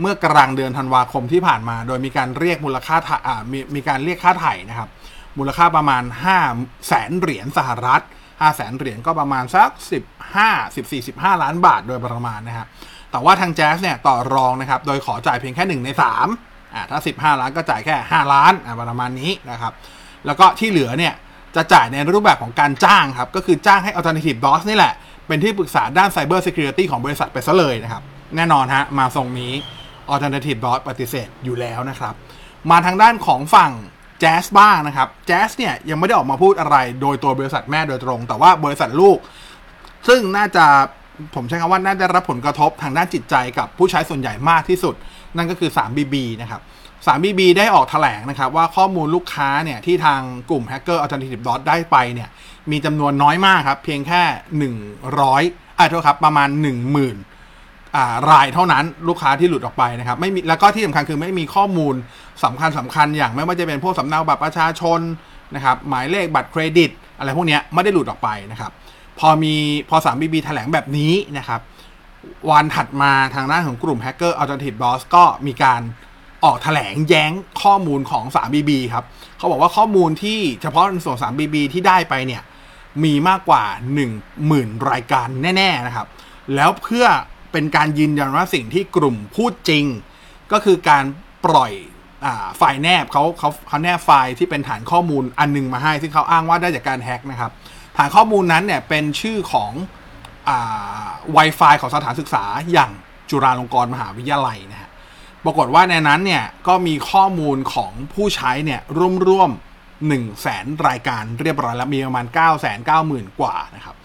[0.00, 2.96] เมื่อกลางเดือนธันวาคมที่ผ่านมา โดยมีการเรียกมูลค่า
[3.26, 4.88] อ่ามีมีการเรียกค่าไถ่นะครับ
[5.38, 6.02] มูลค่าประมาณ
[6.44, 9.70] 5แสนเหรียญสหรัฐ5แสนเหรียญก็ประมาณสัก
[10.24, 12.66] 15 14 15 ล้านบาทโดยประมาณนะฮะ
[13.10, 15.88] แต่ว่าทางแจ๊สเนี่ยต่อรองนะครับ โดยขอจ่ายเพียงแค่ 1 ใน
[16.32, 19.72] 3อ่าถ้า 15 ล้านก็จ่ายแค่ 5 ล้านอ่าประมาณนี้นะครับ
[20.26, 21.14] แล้วก็ที่เหลือเนี่ย
[21.56, 24.94] จะจ่ายในรูปแบบของการจ้างครับ ก็คือจ้างให้ Alternative DOS นี่แหละ
[25.26, 28.02] เป็นที่ปรึกษาด้าน Cyber Security ของบริษัทไปซะเลยนะครับ
[28.36, 29.52] แน่นอนฮะ มาทรงนี้
[30.12, 32.14] Alternative DOS ปฏิเสธอยู่แล้วนะครับ
[32.70, 33.72] มาทางด้านของฝั่ง
[34.22, 39.18] Jazz บ้างนะครับ Jazz เนี่ยยังไม่ได้ออกมาพูดอะไรโดยตัวบริษัทแม่โดยตรง แต่ว่าบริษัทลูก
[40.08, 40.64] ซึ่งน่าจะ
[41.34, 44.94] ผมใช้คำว่าน่าจะรับผลกระทบทางด้านจิตใจกับผู้ใช้ส่วนใหญ่มากที่สุด
[45.36, 46.60] นั่นก็คือ 3BB นะครับ
[47.06, 52.28] 3BB ได้ออกแถลงนะครับ ว่าข้อมูลลูกค้าเนี่ยที่ทางกลุ่มแฮกเกอร์ Alternative Dot ได้ไปเนี่ย
[52.70, 54.22] มีจำนวนน้อยมากครับ เพียงแค่
[54.80, 57.14] 100อ่าโทษครับประมาณ 10,000อ่า
[58.30, 61.94] รายเท่านั้นลูกค้าที่หลุดออกไปนะครับไม่มีแล้วก็ที่สำคัญคือไม่มีข้อมูล
[62.44, 65.00] สำคัญสำคัญอย่างไม่ว่าจะเป็นพวกสำเนาบัตรประชาชน
[65.54, 68.72] นะครับหมายเลขบัตรเครดิต อะไรพวกนี้ไม่ได้หลุดออกไปนะครับ
[69.18, 69.54] พอมี
[69.88, 71.60] พอ 3BB แถลงแบบนี้นะครับ
[72.50, 75.80] วันถัดมาทางด้านของกลุ่มแฮกเกอร์ Alternative Boss ก็มีการ
[76.44, 77.32] ออกแถลงแย้ง
[77.62, 79.04] ข้อมูลของ 3BB ครับ
[79.38, 82.42] เขาบอกว่าข้อมูลที่เฉพาะในส่วน 3BB ที่ได้ไปเนี่ย
[83.04, 83.64] มีมากกว่า
[84.26, 86.06] 10,000 รายการแน่ ๆ นะครับ
[86.54, 87.06] แล้วเพื่อ
[87.52, 89.84] เป็นการยืนยันว่าสิ่งที่กลุ่มพูดจริง
[90.52, 91.04] ก็คือการ
[91.46, 91.72] ปล่อย
[92.24, 97.50] อไฟล์แนบเขาเขาเขาแนบไฟล์ที่เป็นฐานข้อมูลอันนึงมาให้ ซึ่งเขาอ้างว่าได้จากการแฮ็กนะครับ
[97.96, 99.72] ฐานข้อมูลนั้นเนี่ยเป็นชื่อของ
[100.48, 101.04] อ่า
[101.36, 102.92] Wi-Fi ของสถานศึกษาอย่าง
[103.30, 104.90] จุฬาลงกรณ์มหาวิทยาลัยนะฮะ
[105.44, 108.80] ปรากฏว่าในนั้นเนี่ยก็มีข้อมูลของผู้ใช้เนี่ย
[109.28, 113.96] ร่วมๆ1 0 0 0 0แสนรายการเรียบร้อยแล้วมีประมาณ 9 9 0 0 0 0 กว่านะครับ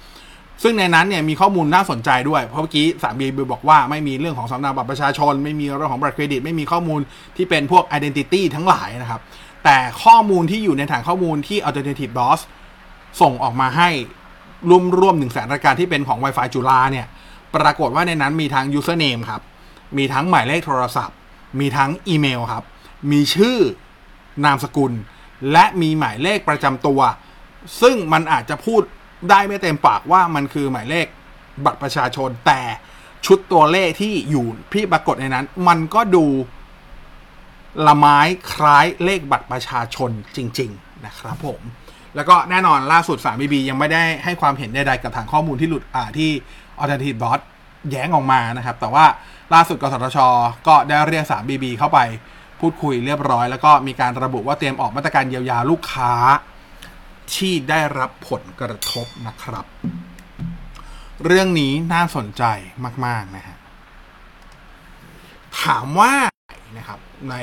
[0.63, 6.99] ซึ่งในนั้นเนี่ยมีข้อมูลน่าสนใจด้วย เพราะเมื่อกี้สามบีบอกว่าไม่มีเรื่องของสำเนาบัตรประชาชน ไม่มีเรื่องของบัตรเครดิต ไม่มีข้อมูล
[7.35, 9.21] ที่เป็นพวก identity ทั้งหลายนะครับ
[9.63, 12.39] แต่ข้อมูลที่อยู่ในฐานข้อมูลที่ alternative DOS
[13.21, 13.89] ส่งออกมาให้
[14.69, 17.07] ร่วมร่วมหนึ่งแสนรายการที่เป็นของ Wi-Fi จุฬาเนี่ย
[17.55, 19.41] ปรากฏว่าในนั้นมีทั้ง username ครับ
[19.97, 21.17] มีทั้งหมายเลขโทรศัพท์
[21.59, 22.63] มีทั้งอีเมลครับ
[23.11, 23.57] มีชื่อ
[24.45, 24.93] นามสกุล
[25.51, 26.99] และมีหมายเลขประจำตัว
[27.81, 28.81] ซึ่งมันอาจจะพูด
[29.29, 31.07] ได้ไม่เต็มปากว่ามันคือหมายเลข
[31.65, 32.61] บัตรประชาชน แต่
[33.25, 36.25] ชุดตัวเลขที่อยู่ที่ปรากฏในนั้น มันก็ดู
[37.87, 38.19] ละไม้
[38.53, 41.61] คล้ายเลขบัตรประชาชนจริง ๆ นะครับผม
[42.15, 46.31] แล้วก็แน่นอนล่าสุด 3BB ยังไม่ได้ให้ความเห็นใดๆกับทางข้อมูลที่หลุดอ่าที่
[46.81, 47.39] Alternative Bot
[47.89, 49.05] แย้งออกมานะครับ แต่ว่า
[49.53, 50.17] ล่าสุดกสทช
[50.67, 51.99] ก็ได้เรียก 3BB เข้าไป
[52.59, 56.13] พูดคุยเรียบร้อย แล้วก็มีการระบุว่าเตรียมออกมาตรการเยียวยาลูกค้า
[57.35, 59.65] ที่ได้รับผลกระทบนะครับ
[61.25, 62.43] เรื่องนี้น่าสนใจ
[63.05, 63.57] มาก ๆ นะฮะ
[65.63, 66.13] ถามว่า
[66.77, 67.35] นะครับใน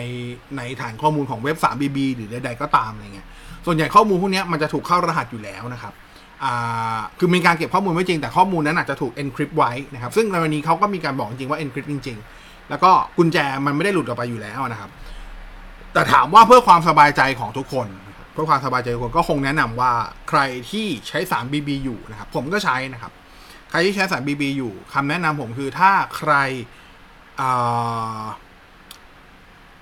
[0.57, 3.29] ในฐานข้อมูลของเว็บ 3BB หรือใดๆก็ตามอะไรเงี้ย
[3.67, 5.95] ส่วนใหญ่ข้อมูลพวกนี้มันจะถูกเข้ารหัสอยู่แล้วนะครับ
[6.45, 14.91] อ่าคือมีการเก็บข้อมูลไว้จริงแต่ข้อมูลนั้นอาจจะถูก encrypt ไว้นะครับ ซึ่งในวันนี้เขาก็มีการบอกจริงว่า encrypt จริง ๆ แล้วก็กุญแจมันไม่ได้หลุดออกไปอยู่แล้วนะครับ
[15.93, 17.87] แต่ถามว่าเพื่อความสบายใจของทุกคน
[18.35, 19.93] เพื่อความสบายใจทุกคนก็คงแนะนำว่า
[20.29, 23.13] ใครที่ใช้สาร BB อยู่นะครับ ผมก็ใช้นะครับ
[23.71, 26.33] ใครที่ใช้สาร BB อยู่คำแนะนำผมคือถ้าใคร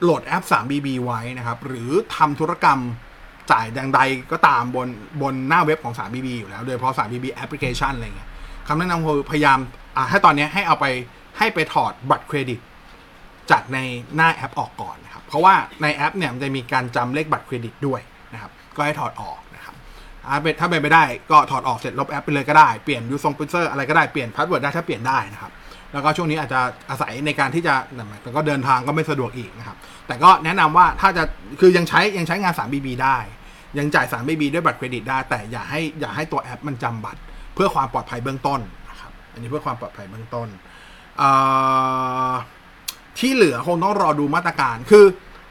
[0.02, 2.80] โหลดแอป 3BB ไว้นะครับ หรือทำธุรกรรม
[3.52, 4.00] จ่ายดังใด
[4.32, 4.88] ก็ตามบน
[5.22, 8.30] บนหน้าเว็บของ 3BB อยู่แล้ว โดยเฉพาะ 3BB Application อะไรเงี้ย
[8.68, 9.58] คำแนะนำคือพยายาม
[9.96, 10.86] อ่าให้ตอนนี้ให้เอาไป
[11.38, 12.60] ให้ไปถอดบัตรเครดิต
[13.50, 13.78] จากใน
[14.14, 18.00] หน้าแอปออกก่อนนะครับ เพราะว่าในแอปเนี่ยมันจะมีการจำเลขบัตรเครดิตด้วย
[18.76, 19.74] ก็ให้ถอดออกนะครับ
[20.28, 25.52] ถ้าเป็นถ้าเป็นไปได้ก็ถอดออกเสร็จลบแอปไปเลยก็ได้ เปลี่ยนยูซงพิเซอร์อะไรก็ได้เปลี่ยน password ได้ถ้าเปลี่ยนได้นะครับ
[25.92, 27.74] แล้วก็ช่วงนี้อาจจะอาศัยในการที่จะ
[28.22, 31.22] แต่ก็เดินทางก็ไม่สะดวกอีกนะครับ แต่ก็แนะนำว่าถ้าจะ
[31.60, 33.18] คือยังใช้ยังใช้งาน 3BB ได้
[33.78, 37.20] ยังจ่าย 3BB ด้วยบัตรเครดิตได้ แต่อย่าให้อย่าให้ตัวแอปมันจำบัตร
[37.54, 40.48] เพื่อความปลอดภัยเบื้องต้นนะครับ อันนี้เพื่อความปลอดภัยเบื้องต้น
[43.18, 45.04] ที่เหลือคงต้องรอดูมาตรการคือ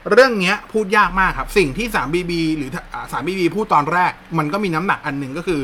[0.10, 2.70] เรื่องนี้พูดยากมากครับ สิ่งที่ 3BB หรือ
[3.14, 5.62] 3BB พูดตอนแรก มันก็มีน้ำหนักอันหนึ่งก็คือ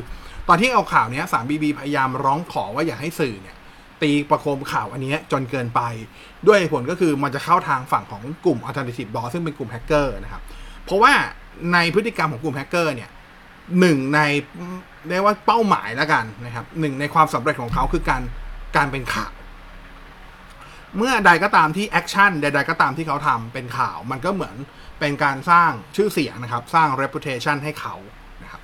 [0.48, 3.56] ตอนที่เอาข่าวนี้ 3BB พยายามร้องขอว่าอย่าให้สื่อเนี่ย
[4.02, 5.82] ตีประโคมข่าวอันนี้จนเกินไป
[6.48, 10.42] ด้วยผลก็คือมันจะเข้าทางฝั่งของกลุ่ม Alternative DOS ซึ่งเป็นกลุ่มแฮกเกอร์นะครับ
[10.86, 11.14] เพราะว่า
[11.74, 13.10] ในพฤติกรรมของกลุ่มแฮกเกอร์เนี่ย
[13.80, 14.20] หนึ่งใน
[15.10, 18.22] เรียกว่าเป้าหมายแล้วกันนะครับหนึ่งในความสำเร็จของเขาคือการ
[18.76, 19.32] การเป็นข่าว
[20.98, 24.56] เมื่อใดก็ตามที่ action ใด ๆ ก็ตามที่เขาทำเป็นข่าว มันก็เหมือน
[25.00, 27.96] เป็นการสร้างชื่อเสียงนะครับ สร้าง reputation ให้เขา
[28.44, 28.62] นะครับ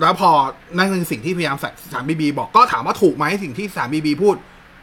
[0.00, 0.30] แล้วพอ
[0.76, 1.56] นั่นคือสิ่งที่พยายาม
[1.92, 4.36] สาม BB บอกก็ถามว่าถูกไหมสิ่งที่สาม BB พูด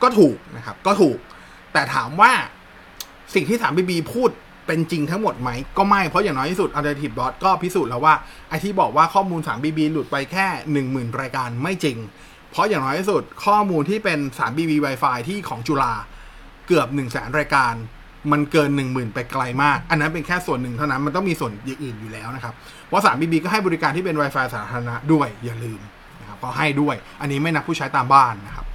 [0.03, 1.17] ก็ถูกนะครับ ก็ถูก
[1.73, 2.31] แต่ถามว่า
[3.33, 4.29] สิ่งที่สาม BB พูด
[4.67, 8.15] เป็นจริงทั้งหมดไหม ก็ไม่ เพราะอย่างน้อยที่สุด Alternative DOS ก็พิสูจน์แล้วว่า
[8.49, 10.47] ไอที่บอกว่าข้อมูล 3BB หลุดไปแค่
[10.83, 11.97] 10,000 รายการไม่จริง
[12.53, 15.93] เพราะอย่างน้อยที่สุดข้อมูลที่เป็น 3BB Wi-Fi ที่ของจุฬา
[16.67, 17.73] เกือบ 1 0 0 0 0แสนรายการ
[18.31, 22.53] มันเกิน 10,000 ไปไกลมาก อันนั้นเป็นแค่ส่วนหนึ่งเท่านั้น มันต้องมีส่วนอื่นอยู่แล้วนะครับ
[22.87, 25.79] เพราะ 3BB ก็ให้บริการที่เป็น Wi-Fi สาธารณะด้วยอย่าลืม
[26.21, 28.65] นะครับก็ให้ด้วย อันนี้ไม่นับผู้ใช้ตามบ้านนะครับ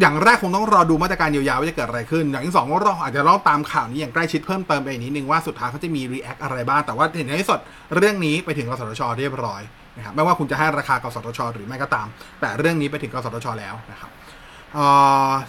[0.00, 7.60] อย่างแรกคงต้องรอดูมาตรการเยียวยาว่าจะเกิดอะไรขึ้น อย่างที่สองก็รออาจจะต้องตามข่าวนี้อย่างใกล้ชิดเพิ่มเติมไปอีกนิดนึงว่าสุดท้ายเขาจะมีรีแอคอะไรบ้าง แต่ว่าเห็นในที่สุด
[7.96, 9.62] เรื่องนี้ไปถึงกสทชเรียบร้อย
[9.96, 12.06] นะครับไม่ว่าคุณจะให้ราคากสทช หรือไม่ก็ตาม
[12.40, 14.10] แต่เรื่องนี้ไปถึงกสทช แล้วนะครับ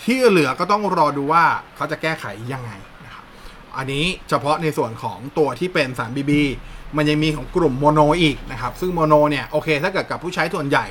[0.03, 1.43] ที่เหลือก็ต้องรอดูว่า
[1.75, 2.71] เขาจะแก้ไขยังไง
[3.05, 3.23] นะครับ
[3.77, 6.43] อันนี้เฉพาะในส่วนของตัวที่เป็นสาม BB
[6.97, 10.85] มันยังมีของกลุ่มโมโนอีกนะครับ ซึ่งโมโนเนี่ยโอเคถ้าเกิดกับผู้ใช้ส่วนใหญ่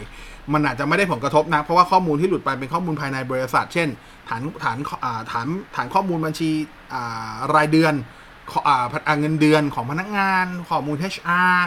[0.52, 3.88] มันอาจจะไม่ได้ผลกระทบนะ เพราะว่าข้อมูลที่หลุดไปเป็นข้อมูลภายในบริษัท เช่น
[4.28, 4.78] ฐานฐาน
[5.32, 6.50] ฐานฐานข้อมูลบัญชี
[7.54, 7.94] รายเดือน
[9.20, 11.58] เงินเดือนของพนักงาน ข้อมูล HR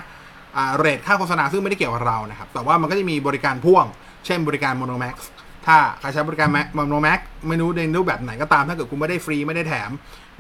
[0.78, 3.86] เรทค่าโฆษณาซึ่งไม่ได้เกี่ยวกับเรานะครับ แต่ว่ามันก็จะมีบริการพ่วง
[4.26, 5.16] เช่นบริการ Monomax
[5.66, 9.90] ถ้าใครใช้บริการ Monomax ไม่รู้ในรูปแบบไหนก็ตาม ถ้าเกิดคุณไม่ได้ฟรีไม่ได้แถม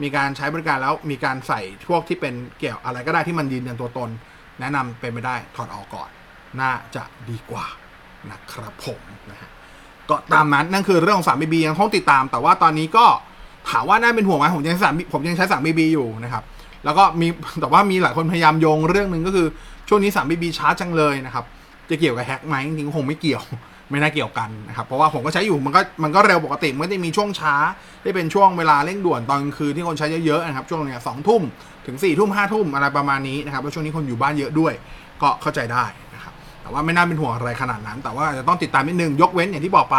[0.01, 4.09] มีการใช้บริการแล้วมีการใส่พวกที่เป็นเกี่ยวอะไรก็ได้ที่มันยืนยันตัวตน
[4.59, 6.09] แนะนำเป็นไม่ได้ถอดออกก่อน
[6.61, 7.65] น่าจะดีกว่า
[8.31, 9.49] นะครับผมนะฮะ
[10.09, 13.05] ก็ตามนั้นนั่นคือเรื่องของสามบีบียังต้องติดตาม แต่ว่าตอนนี้ก็
[13.69, 16.43] ถามว่าน่าเป็นห่วงไหมผมยังใช้สามผมยังใช้สามบีบีอยู่นะครับ
[16.85, 17.27] แล้วก็มี
[17.61, 19.47] แต่ว่ามีหลายคนพยายามโยงเรื่องหนึ่งก็คือ
[19.89, 21.45] ช่วงนี้สามบีบีช้าจังเลยนะครับ
[21.89, 23.43] จะเกี่ยวกับแฮกไหมจริงๆคงไม่เกี่ยว
[23.89, 27.55] ไม่น่าเกี่ยวกันนะครับ เพราะว่าผมก็ใช้อยู่มันก็มันก็เร็วปกติมันจะมีช่วงช้า
[28.03, 31.41] ที่เป็นช่วงเวลาเร่งด่วนตอนกลางคืนที่คนใช้เยอะๆนะครับช่วงเนี้ยสองทุ่ม
[31.87, 34.73] ถึงสี่ทุ่มห้าทุ่มอะไรประมาณนี้นะครับแล้วช่วงนี้คนอยู่บ้านเยอะด้วย
[35.21, 39.97] ก็เข้าใจได้นะครับแต่ว่าไม่น่าเป็นห่วงอะไรขนาดนั้น แต่ว่าจะต้องติดตามนิดนึงยกเว้นอย่างที่บอกไป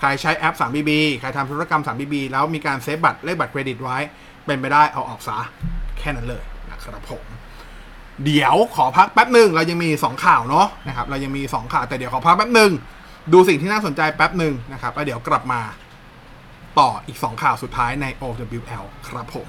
[0.00, 3.96] ใครใช้แอป 3BB ใครทำธุรกรรม 3BB แล้วมีการเซฟบัตรเลขบัตรเครดิตไว้
[4.46, 5.38] เป็นไปได้เอาออกซะ
[5.98, 7.24] แค่นั้นเลยนะครับผม
[8.24, 12.72] เดี๋ยวขอพักแป๊บหนึ่งเรายังมี 2 ข่าวเนาะนะครับเรายังมี 2 ข่าวแต่เดี๋ยวขอพักแป๊บหนึ่ง
[13.32, 15.60] ดูสิ่งที่น่าสนใจแป๊บหนึ่งนะครับแล้วเดี๋ยวกลับมา
[16.78, 19.48] ต่ออีก 2 ข่าวสุดท้ายใน OWL ครับผม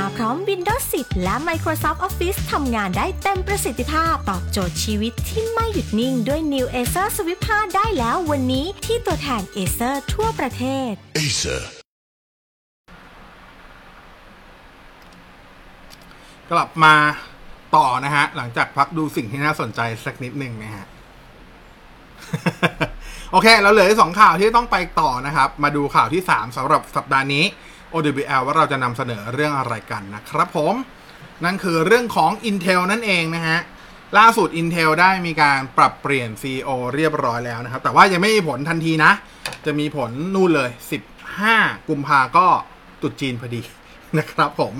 [0.00, 10.92] มาพร้อม Windows 10 และ Microsoft Office ทำงานได้เต็มประสิทธิภาพ ตอบโจทย์ชีวิตที่ไม่หยุดนิ่งด้วย New Acer Swift 5 ได้แล้ววันนี้ที่ตัวแทน Acer ทั่วประเทศ
[11.18, 11.60] Acer
[16.50, 16.94] กลับมา
[17.76, 20.86] ต่อนะฮะ หลังจากพักดูสิ่งที่น่าสนใจสักนิดหนึ่งนะฮะ
[23.32, 27.46] โอเค เราเหลือสองข่าวที่ต้องไปต่อนะครับ มาดูข่าวที่3สำหรับสัปดาห์นี้
[27.92, 30.74] OWL ว่าเราจะนำเสนอเรื่องอะไรกันนะครับผม
[31.44, 33.58] นั่นคือเรื่องของ Intel นั่นเองนะฮะ
[34.18, 39.12] ล่าสุด Intel ได้มีการปรับเปลี่ยน CEO เรียบร้อยแล้วนะครับ แต่ว่ายังไม่มีผลทันทีนะ
[39.66, 40.70] จะมีผลนู่นเลย
[41.30, 42.46] 15 กุมภาก็
[43.02, 43.62] ตุดจีนพอดี
[44.18, 44.72] นะครับผม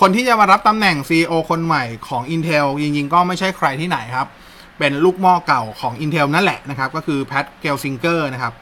[0.00, 4.28] คนที่จะมารับตำแหน่ง CEO คนใหม่ของ Intel จริงๆ ก็ไม่ใช่ใครที่ไหนครับ
[4.78, 8.52] เป็นลูกหม้อเก่าของ Intel นั่นแหละนะครับ ก็คือแพทเกลซิงเกอร์นะครับ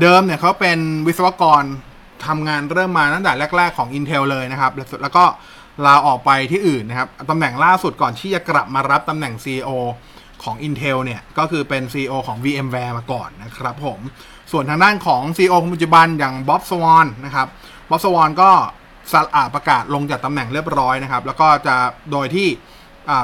[0.00, 1.64] เดิมเนี่ยเขาเป็นวิศวกร
[2.26, 4.72] ทำงานเริ่มมาตั้งแต่แรก ๆของ Intel เลยนะครับ
[5.02, 5.24] แล้วก็
[5.86, 9.70] ลาออกไปที่อื่นนะครับตำแหน่งล่าสุดก่อนที่จะกลับมารับตำแหน่ง CEO
[10.44, 14.00] ของ Intel เนี่ย ก็คือเป็น CEO ของ VMware มาก่อนนะครับผม
[14.52, 17.48] ส่วนทางด้านของ CEO ปัจจุบันอย่าง Bob Swan นะครับ
[17.90, 18.50] Bob Swan ก็
[19.12, 21.76] สอาประกาศลงจากตำแหน่งเรียบร้อยนะครับ แล้วก็จะ
[22.12, 22.48] โดยที่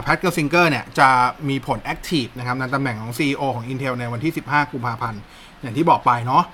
[0.02, 1.08] Pat Gelsinger เนี่ย จะ
[1.48, 5.20] มีผล active นะครับในตำแหน่งของ CEO ของ Intel ในวันที่ 15 กุมภาพันธ์
[5.62, 6.44] อย่างที่บอกไปเนาะ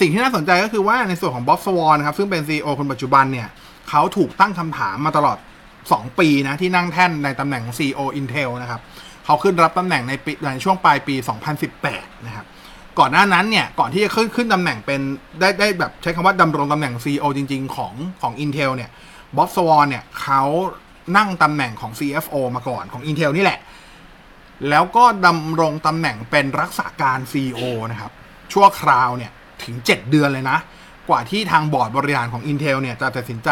[0.00, 3.48] สิ่งที่น่าสนใจก็คือว่าในส่วนของ Bob Swan ครับซึ่งเป็น CEO คนปัจจุบันเนี่ย
[3.88, 5.38] เขาถูกตั้งคำถามมาตลอด
[5.78, 8.80] 2 ปีนะที่นั่งแท่นในตำแหน่งของ CEO Intel นะครับ
[9.24, 11.14] เขาขึ้นรับตำแหน่งในปีในช่วงปลายปี
[11.70, 12.46] 2018 นะครับ
[12.98, 15.00] ก่อนหน้านั้นเนี่ยก่อนที่จะขึ้นขึ้นตำแหน่งเป็น
[15.40, 18.90] ได้ได้แบบใช้คำว่าดำรงตำแหน่ง CEO จริง ๆ ของของ Intel เนี่ย
[19.36, 20.42] บ๊อบสวอนเนี่ยเขา
[21.16, 23.60] นั่งตำแหน่งของ CFO มาก่อนของ Intel นี่แหละ
[24.70, 28.12] แล้วก็ดำรงตำแหน่งเป็นรักษาการ CEO นะครับ
[28.52, 29.32] ชั่วคราวเนี่ย
[29.64, 30.58] ถึง 7 เดือนเลยนะ
[31.08, 33.48] กว่าที่ทางบอร์ดบริหารของ Intel เนี่ยจะตัดสินใจ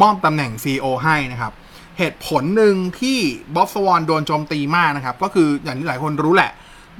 [0.00, 1.52] มอบตำแหน่ง CEO ให้นะครับ
[1.98, 3.18] เหตุผลหนึ่งที่
[3.56, 6.52] Bob Swan โดนโจมตีมากนะครับ ก็คืออย่างที่หลายคนรู้แหละ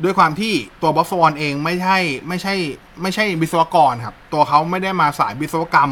[0.05, 2.55] ด้วยความที่ตัว Bob Swan เองไม่ใช่ไม่ใช่
[3.03, 5.91] ไม่ใช่วิศวกรครับ ตัวเขาไม่ได้มาสายวิศวกรรม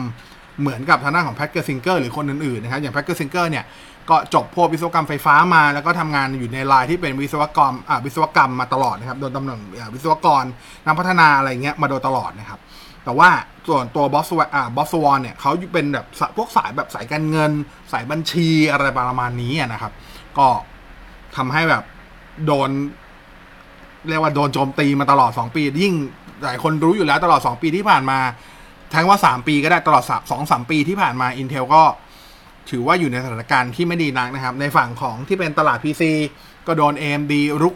[0.61, 3.65] เหมือนกับทางด้านของ Pat Gelsinger หรือคนอื่นๆนะครับ อย่าง Pat Gelsinger เนี่ย
[4.11, 9.61] ก็จบพวกวิศวกรรมไฟฟ้ามา แล้วก็ทำงานอยู่ในสายที่เป็นวิศวกรรมอ่าวิศวกรรมมาตลอดนะครับโดนตำแหน่ง
[9.95, 10.45] วิศวกร
[10.85, 12.61] นักพัฒนาอะไรเงี้ยมาโดยตลอดนะครับ
[13.05, 13.31] แต่ว่า
[13.69, 17.53] ส่วนตัวบอสวอ่าบอสวอนเนี่ยเขาเป็นแบบพวกสายแบบสายการเงิน
[17.93, 19.93] สายบัญชีอะไรประมาณนี้นะครับ
[20.39, 20.49] ก็
[21.37, 21.85] ทำให้แบบ
[22.47, 22.71] โดน
[24.09, 25.95] เรียกว่าโดนโจมตีมาตลอด 2 ปี ยิ่ง
[26.45, 28.19] หลายคนรู้อยู่แล้วตลอด 2 ปีที่ผ่านมา
[28.95, 31.83] ทั้งว่า 3 ปีก็ได้ตลอดสองสามปีที่ผ่านมา Intel ก็
[32.71, 36.03] ถือว่าอยู่ในสถานการณ์ที่ไม่ดีนักนะครับ ในฝั่งของที่เป็นตลาด PC
[36.67, 37.75] ก็โดน AMD ลุก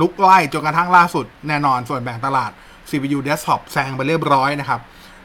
[0.00, 2.50] ลุกไล่จนกระทั่งล่าสุดแน่นอนส่วนแบ่งตลาด
[2.90, 4.80] CPU Desktop แซงไปเรียบร้อยนะครับ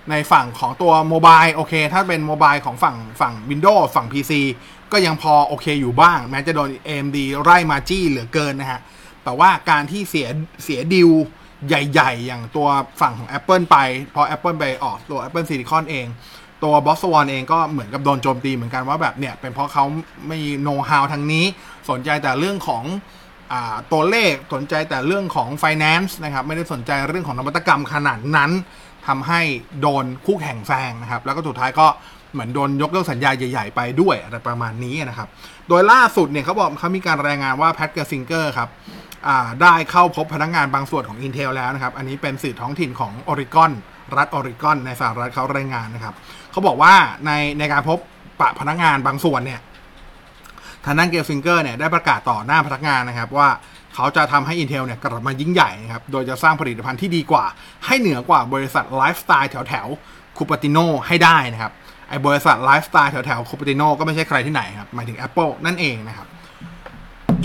[0.10, 4.32] ในฝั่งของตัวโมบายโอเค ถ้าเป็นโมบายของฝั่งฝั่ง Windows ฝั่ง PC
[4.92, 8.80] ก็ยังพอโอเคอยู่บ้าง แม้จะโดน AMD ไล่มาจี้เหลือเกินนะฮะ
[9.24, 10.28] แต่ว่าการที่เสีย
[10.64, 11.10] เสียดิว
[11.68, 12.68] ใหญ่ ๆ อย่างตัว
[13.02, 13.78] ฝั่งของ Apple ไป
[14.16, 16.08] พอ Apple ไปออกตัว Apple Silicon เอง
[16.63, 19.86] ตัวบอสวอนเองก็เหมือนกับโดนโจมตีเหมือนกันว่าแบบเนี่ย เป็นเพราะเขา
[20.28, 21.45] ไม่โน้ตฮาวทางนี้
[21.89, 22.84] สนใจแต่เรื่องของ
[23.52, 23.54] อ
[23.91, 28.52] ตัวเลขสนใจแต่เรื่องของ finance นะครับ ไม่ได้สนใจเรื่องของนวัตกรรมขนาดนั้น
[29.08, 29.41] ทำให้
[29.82, 31.88] โดนคู่แข่งแซงนะครับ แล้วก็สุดท้ายก็
[32.34, 35.28] เหมือนโดนยกเลิกสัญญาใหญ่ ๆ ไปด้วยอะไรประมาณนี้นะครับ
[35.69, 38.69] โดยล่าสุดเนี่ยเขาบอกเขามีการรายงานว่า Pat Gelsinger ครับ
[39.62, 43.71] ได้เข้าพบพนักงานบางส่วนของ Intel แล้วนะครับ อันนี้เป็นสื่อท้องถิ่นของโอเรกอน
[44.17, 46.15] รัฐโอเรกอนในสหรัฐเขารายงานนะครับ
[46.52, 46.93] เขาบอกว่า
[47.26, 48.00] ในในการพบ
[48.39, 49.62] ปะพนักงานบางส่วนเนี่ย
[50.86, 53.50] ทางด้าน Gelsinger เนี่ยได้ประกาศต่อหน้าพนักงานนะครับว่า
[53.95, 57.45] เขาจะทำให้ Intel เนี่ยกลับมายิ่งใหญ่นะครับโดยจะสร้างผลิตภัณฑ์ที่ดีกว่า
[57.86, 59.88] ให้เหนือกว่าบริษัทไลฟ์สไตล์แถวแถว
[60.38, 61.71] คูเปอร์ติโนให้ได้นะครับ
[62.10, 66.28] ไอ้บริษัทไลฟ์สไตล์แถวแถวคูเปอร์ติโนก็ไม่ใช่ใครที่ไหนครับหมายถึง Apple นั่นเองนะครับ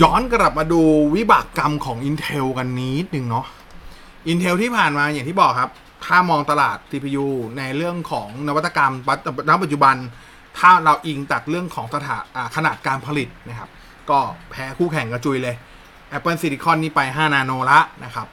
[0.01, 0.81] ย้อนกลับมาดู
[1.15, 3.45] วิบากกรรมของ Intel กันนิดนึงเนาะ
[4.31, 5.69] Intel ที่ผ่านมาอย่างที่บอกครับ
[6.05, 8.93] ถ้ามองตลาด CPU ในเรื่องของนวัตกรรม
[9.49, 9.95] ณปัจจุบัน
[10.59, 12.17] ถ้าเราอิงจากเรื่องของสถา
[12.55, 13.69] ขนาดการผลิตนะครับ
[14.09, 14.19] ก็
[14.51, 15.55] แพ้คู่แข่งกระจุยเลย
[16.17, 18.27] Apple Silicon นี่ไป 5 นาโนละนะครับ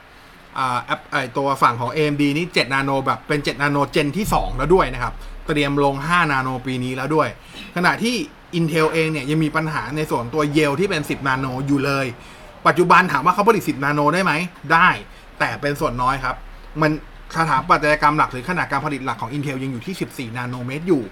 [0.85, 5.13] แอปไอตัวฝั่งของ AMD นี่ 7 นาโนแบบเป็น 7 นาโนเจนที่ 2 แล้วด้วยนะครับ
[5.47, 7.27] เตรียมลง 5 นาโนปีนี้แล้วด้วย
[7.75, 8.15] ขณะที่
[8.59, 12.05] Intel เองเนี่ยยังมีปัญหาในส่วนตัวเยลที่เป็น 10 นาโนอยู่เลย
[12.67, 14.33] ปัจจุบันถามว่าเขาผลิต 10 นาโนได้ไหม
[14.73, 14.89] ได้
[15.39, 16.35] แต่เป็นส่วนน้อยครับ
[16.81, 16.91] มัน
[17.37, 21.03] สถาปัตยกรรมหลักหรือขนาดการผลิตหลักของ Intel ยังอยู่ที่ 14 นาโนเมตรอยู่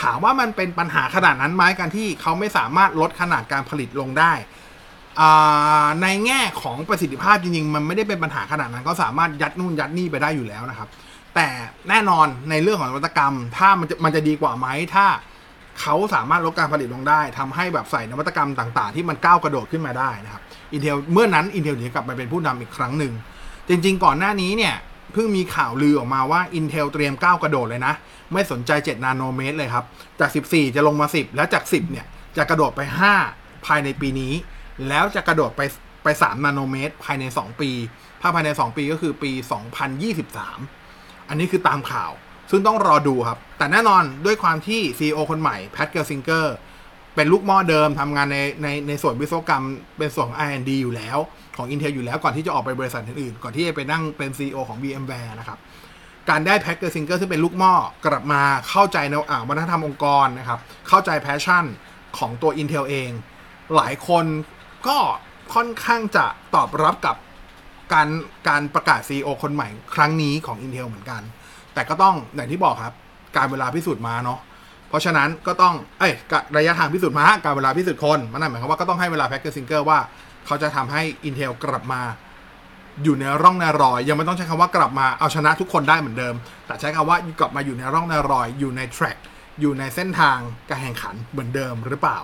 [0.00, 4.32] ถามว่ามันเป็นปัญหาขนาดนั้นไหมการที่เขาไม่สามารถลดขนาดการผลิตลงได้
[6.02, 10.88] ในแง่ของประสิทธิภาพจริงๆ มันไม่ได้เป็นปัญหาขนาดนั้น ก็สามารถยัดนู่นยัดนี่ไปได้อยู่แล้วนะครับ
[11.34, 11.48] แต่
[11.88, 15.06] แน่นอนในเรื่องของนวัตกรรม ถ้ามันจะมันจะดีกว่าไหมถ้า
[15.80, 20.42] เขาสามารถลดการผลิตลงได้ทำให้แบบใส่นวัตกรรมต่างๆ ที่มันก้าวกระโดดขึ้นมาได้นะครับ
[20.74, 23.12] Intel เมื่อนั้น Intel ถึงจะกลับมาเป็นผู้นำอีกครั้งหนึ่ง
[23.68, 24.74] จริง ๆ ก่อนหน้านี้เนี่ย
[25.12, 27.94] เพิ่งมีข่าวลือออกมาว่า Intel เตรียมก้าวกระโดดเลยนะ
[28.32, 29.84] ไม่สนใจ 7 นาโนเมตรเลยครับ
[30.20, 32.80] จาก 14 จะลงมา 10 แล้วจาก 10 เนี่ย จะกระโดดไป
[33.24, 34.32] 5 ภายในปีนี้
[34.88, 35.60] แล้วจะกระโดดไป
[36.02, 37.70] ไป 3 นาโนเมตร ภายใน 2 ปี
[38.20, 39.30] ถ้าภายใน 2 ปีก็คือปี
[40.10, 42.10] 2023 อันนี้คือตามข่าว
[42.50, 46.54] ซึ่งต้องรอดูครับ แต่แน่นอนด้วยความที่ CEO คนใหม่ Pat Gelsinger
[47.14, 49.64] เป็นลูกหม้อเดิมทำงานในในในส่วนวิศวกรรม
[49.98, 51.18] เป็นส่วนของ R&D อยู่แล้ว
[51.58, 55.58] ของ Intel อยู่แล้วก่อนที่จะออกไปบริษัทอื่นๆก่อนที่จะไปนั่งเป็น CEO ของ VMware นะครับ
[56.30, 57.74] การได้ Pat Gelsinger ซึ่งเป็นลูกหม้อ
[58.06, 61.64] กลับมาเข้าใจในอ่าวัฒนธรรมองค์กรนะครับเข้าใจ passion
[62.18, 63.10] ของตัว Intel เอง
[63.76, 64.24] หลายคน
[64.88, 64.98] ก็
[65.54, 67.16] ค่อนข้างจะตอบรับกับ
[67.92, 68.08] การ
[68.48, 71.22] การประกาศ CEO คนใหม่ครั้งนี้ของ Intel เหมือนกัน
[71.74, 72.94] แต่ก็ต้องอย่างที่บอกครับ
[73.36, 74.40] การเวลาพิสูจน์มาเนาะ
[74.88, 76.12] เพราะฉะนั้นก็ต้องเอ้ย
[76.56, 79.98] ระยะทางพิสูจน์มาการเวลาพิสูจน์คนมันนั่นหมายความว่าก็ต้องให้เวลาแพ็กเกอร์ซิงเกอร์ว่า
[80.48, 82.02] เขาจะทำให้ Intel กลับมา
[83.04, 86.34] อยู่ในร่องในรอย ยังไม่ต้องใช้คำว่ากลับมาเอาชนะทุกคนได้เหมือนเดิม
[86.66, 89.18] แต่ใช้คำว่ากลับมาอยู่ในร่องในรอย อยู่ใน track
[89.60, 90.38] อยู่ในเส้นทาง
[90.70, 92.18] การแข่งขันเหมือนเดิมหรือเปล่า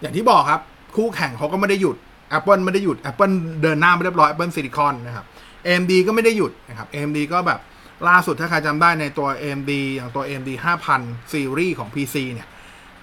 [0.00, 0.60] อย่างที่บอกครับ
[0.96, 1.96] คู่แข่งเขาก็ไม่ได้หยุด
[2.38, 5.26] Apple ไม่ได้หยุด Apple เดินหน้าไปเรียบร้อย Apple Silicon นะครับ
[5.66, 7.60] AMD ก็ไม่ได้หยุดนะครับ AMD ก็แบบ
[8.08, 10.50] ล่าสุดถ้าใครจำได้ในตัว AMD อย่างตัว AMD
[10.90, 12.48] 5000ซีรีส์ของ PC เนี่ย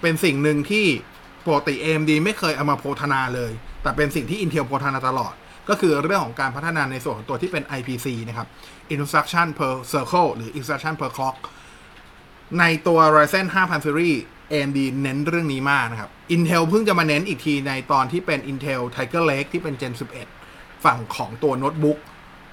[0.00, 0.86] เป็นสิ่งหนึ่งที่
[1.46, 5.34] ปกติ AMD ไม่เคยเอามาโพธนาเลย แต่เป็นสิ่งที่ Intel โพธนาตลอด
[5.68, 8.48] ก็คือเรื่องของการพัฒนาในส่วนของตัวที่เป็น IPC นะครับ
[8.94, 11.36] Instruction per Circle หรือ Instruction per Clock
[12.58, 14.18] ในตัว Ryzen 5000 Series
[14.52, 19.92] AMD เน้นเรื่องนี้มากนะครับ Intel เพิ่งจะมาเน้นอีกทีในตอนที่เป็น Intel Tiger Lake ที่เป็น Gen
[20.38, 21.98] 11 ฝั่งของตัวโน้ตบุ๊ก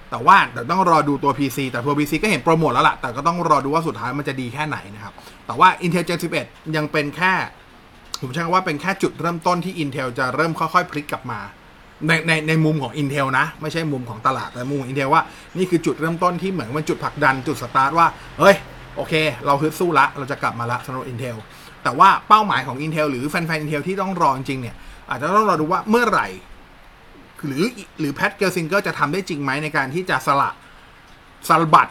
[0.10, 5.13] แต่ว่าเดี๋ยวต้องรอดูตัว PC แต่ตัว PC ก็เห็นโปรโมทแล้วล่ะ แต่ก็ต้องรอดูว่าสุดท้ายมันจะดีแค่ไหนนะครับ
[5.45, 7.34] แต่ว่า Intel Gen 11 ยังเป็นแค่
[8.23, 11.39] ผมใช้คำว่าเป็นแค่จุดเริ่มต้นที่ Intel จะเริ่มค่อยๆ พลิกกลับมา
[12.07, 15.23] ในในในมุมของ Intel นะ ไม่ใช่มุมของตลาดแต่มุมของ Intel ว่า
[15.57, 18.07] นี่คือจุดเริ่มต้นที่เหมือนเป็นจุดผลักดันจุดสตาร์ทว่า
[18.39, 18.55] เฮ้ย
[18.95, 19.13] โอเค
[19.45, 21.38] เราฮึดสู้ละเราจะกลับมาละสำหรับ Intel
[21.83, 24.75] แต่ว่าเป้าหมายของ Intel หรือแฟนๆ Intel ที่ต้องรอจริงเนี่ย
[25.09, 26.27] อาจจะต้องรอดูว่าเมื่อไหร่
[27.45, 27.65] หรือ
[27.99, 30.49] หรือ Pat Gelsinger จะทำได้จริงไหมในการที่จะสละ
[31.49, 31.89] สลัด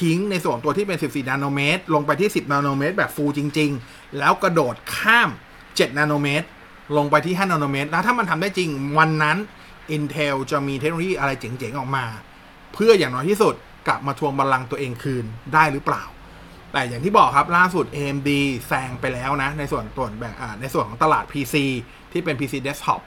[0.00, 5.30] ทิ้งในส่วนตัวที่เป็น 14 นาโนเมตร ลงไปที่ 10 นาโนเมตรแบบ full จริง ๆ แล้วกระโดดข้าม
[5.78, 6.46] 7 นาโนเมตร
[6.96, 9.36] ลงไปที่ 5 นาโนเมตร แล้วถ้ามันทำได้จริงวันนั้น
[9.96, 12.04] Intel จะมีเทคโนโลยีอะไรเจ๋งๆ ออกมา
[12.74, 13.54] เพื่ออย่างน้อยที่สุด
[13.86, 16.04] กลับมาทวงบัลลังก์ตัวเองคืนได้หรือเปล่า
[16.72, 18.30] แต่อย่างที่บอกครับล่าสุด AMD
[18.68, 21.54] แซงไปแล้วนะ ในส่วนตัวแบ่งอ่าในส่วนของตลาด PC
[22.12, 23.00] ที่เป็น PC desktop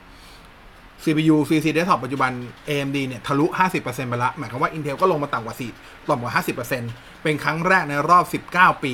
[1.04, 2.32] CPU PC desktop ปัจจุบัน
[2.69, 3.45] AMD เนี่ยทะลุ
[3.80, 6.34] 50%ไปละ หมายความว่า Intel ก็ลงมาต่ำกว่า4ต่ำกว่า
[6.78, 8.93] 50%เป็นครั้งแรกในรอบ 19 ปี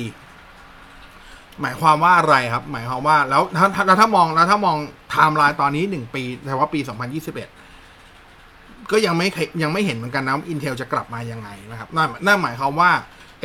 [1.62, 4.76] หมายความว่าอะไรครับ หมายความว่าแล้วถ้าถ้าถ้ามองแล้วถ้ามอง
[5.10, 9.28] ไทม์ไลน์ตอนนี้1ปีแต่ว่าปี2021ก็ยังไม่
[9.62, 12.90] ยังไม่เห็นเหมือนกันนะว่า Intel จะกลับมายังไงนะครับนั่นนั่นหมายความว่า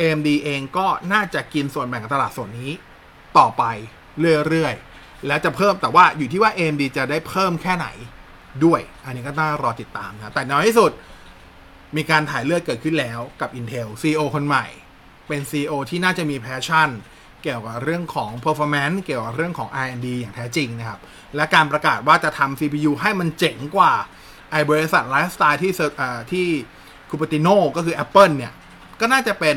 [0.00, 2.70] AMD เองก็น่าจะกินส่วนแบ่งตลาดส่วนนี้
[3.38, 3.64] ต่อไป
[4.48, 7.86] เรื่อยๆ และจะเพิ่มแต่ว่าอยู่ที่ว่า AMD จะได้เพิ่มแค่ไหน
[8.64, 10.92] ด้วย อันนี้ก็ต้องรอติดตามนะ แต่น้อยที่สุด
[11.96, 14.66] มีการถ่ายเลือดเกิดขึ้นแล้วกับ Intel CEO คนใหม่
[15.28, 16.88] เป็น CEO ที่น่าจะมี passion
[17.42, 21.00] เกี่ยวกับเรื่องของ performance เกี่ยวกับเรื่องของ R&D อย่างแท้จริงนะครับ
[21.36, 23.92] และการประกาศว่าจะทำ CPU ให้มันเจ๋งกว่า
[24.50, 25.72] ไอบริษัทไลฟ์สไตล์ที่
[26.32, 26.46] ที่
[27.10, 28.52] คูปติโนก็คือ Apple เนี่ย
[29.00, 29.56] ก็น่าจะเป็น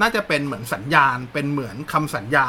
[0.00, 2.46] น่าจะเป็นเหมือนสัญญาณ เป็นเหมือนคำสัญญา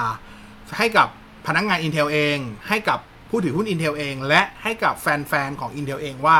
[0.78, 1.08] ให้กับ
[1.47, 2.38] พนักงงาน Intel เอง
[2.69, 6.38] ให้กับผู้ถือหุ้น Intel เอง และให้กับแฟน ๆ ของ Intel เองว่า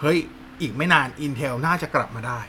[0.00, 0.18] เฮ้ย
[0.60, 2.40] อีกไม่นาน Intel น่าจะกลับมาได้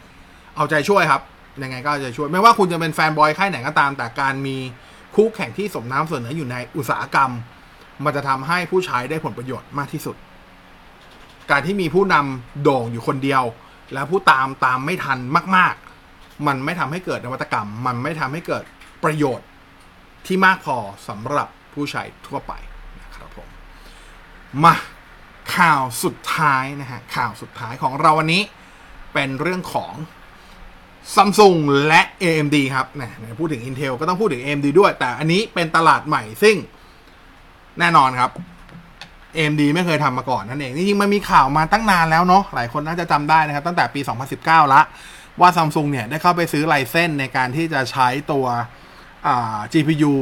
[0.56, 1.22] เอาใจช่วยครับ
[1.64, 4.58] ยังไงก็จะช่วย ไม่ว่าคุณจะเป็นแฟนบอยค่ายไหนก็ตาม แต่การมี
[5.16, 7.32] คู่แข่งที่สมน้ำสมเนื้ออยู่ในอุตสาหกรรม
[8.04, 10.16] มันจะทำให้ผู้ใช้ได้ผลประโยชน์มากที่สุด
[11.50, 13.44] การที่มีผู้นำโด่งอยู่คนเดียว
[13.94, 15.20] แล้วผู้ตามตามไม่ทัน
[15.58, 15.74] มาก
[16.10, 18.64] ๆ มันไม่ทำให้เกิดนวัตกรรม มันไม่ทำให้เกิด
[19.04, 19.48] ประโยชน์
[20.26, 22.54] ที่มากพอสำหรับผู้ใช้ทั่วไป
[23.02, 23.48] นะครับผม
[24.64, 24.76] มา
[25.56, 28.44] ข่าวสุดท้ายนะฮะข่าวสุดท้ายของเราวันนี้
[29.14, 29.94] เป็นเรื่องของ
[31.16, 36.56] Samsung และ AMD ครับนะพูดถึง Intel ก็ต้องพูดถึง AMD ด้วย แต่อันนี้เป็นตลาดใหม่ซึ่ง
[37.80, 38.32] แน่นอนครับ
[39.36, 44.02] AMD ไม่เคยทำมาก่อนนั่นเองจริงๆมันมีข่าวมาตั้งนานแล้วเนาะหลายคนน่าจะจำได้นะครับ ตั้งแต่ปี
[44.38, 44.82] 2019 ละ
[45.42, 48.46] ว่า Samsung เนี่ย ได้เข้าไปซื้อไลเซนในการที่จะใช้ตัว
[49.74, 50.14] GPU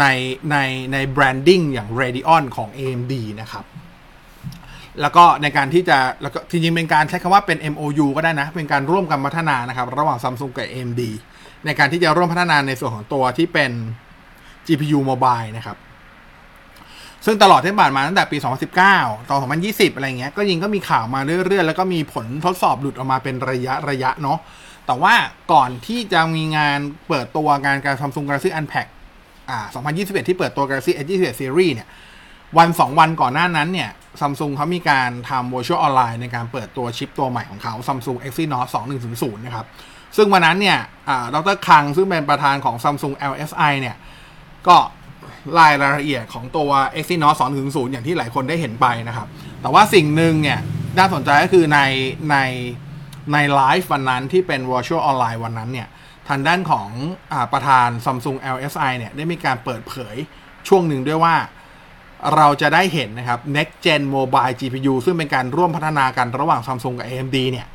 [0.00, 0.06] ใน
[0.50, 0.56] ใน
[0.92, 3.64] ในแบรนดิ้งอย่าง Radeon ของ AMD นะครับ
[5.00, 11.02] แล้วก็ในการที่จะแล้วก็จริงๆเป็นการใช้คำว่าเป็น MOU ก็ได้นะ เป็นการร่วมกันพัฒนานะครับ ระหว่าง Samsung กับ AMD
[11.64, 13.72] ในการที่จะร่วมพัฒนาในส่วนของตัวที่เป็น
[14.66, 15.78] GPU Mobile นะครับ
[17.26, 18.36] ซึ่งตลอดที่ผ่านมาตั้งแต่ปี
[18.82, 24.38] 2019ต่อ2020 อะไรเงี้ย ก็ยิงก็มีข่าวมาเรื่อยๆ แล้วก็มีผลทดสอบหลุดออกมาเป็นระยะระยะเนาะ
[24.86, 25.14] แต่ว่า
[25.52, 26.78] ก่อนที่จะมีงาน
[27.08, 28.92] เปิดตัวงานการ Samsung Galaxy Unpacked
[29.50, 29.58] อ่า
[29.94, 31.88] 2021 ที่เปิดตัว Galaxy S21 Series เนี่ย
[32.58, 33.90] วัน 2 วันก่อนหน้านั้นเนี่ย
[34.20, 38.68] ซัมซุงเขามีการทำ virtual online ในการเปิดตัวชิปตัวใหม่ของเขา Samsung Exynos
[39.06, 39.66] 2100 นะครับ
[40.16, 40.78] ซึ่งวันนั้นเนี่ย
[41.34, 43.96] ดรคังซึ่งเป็นประธานของ Samsung LSI เนี่ย
[44.68, 44.76] ก็
[45.58, 49.28] รายรายละเอียดของตัว Exynos 2.0อย่างที่หลายคนได้เห็นไปนะครับ
[49.60, 50.58] แต่ว่าสิ่งหนึ่งเนี่ย
[50.98, 51.80] น่าสนใจก็คือใน
[52.30, 52.36] ใน
[53.32, 55.88] ในไลฟ์วันนั้นที่เป็น virtual online วันนั้นเนี่ย
[56.28, 56.88] ทางด้านของ
[57.32, 60.16] อประธาน Samsung LSI เนี่ยได้มีการเปิดเผย
[60.68, 61.36] ช่วงหนึ่งด้วยว่า
[62.36, 67.66] เราจะได้เห็นนะครับ next gen mobile GPU ซึ่งเป็นการร่วมพัฒนากันระหว่าง Samsung กับ AMD เนี่ย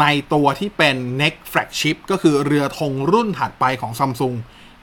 [0.00, 4.36] ในตัวที่เป็น next flagship ก็คือเรือธงรุ่นถัดไปของ Samsung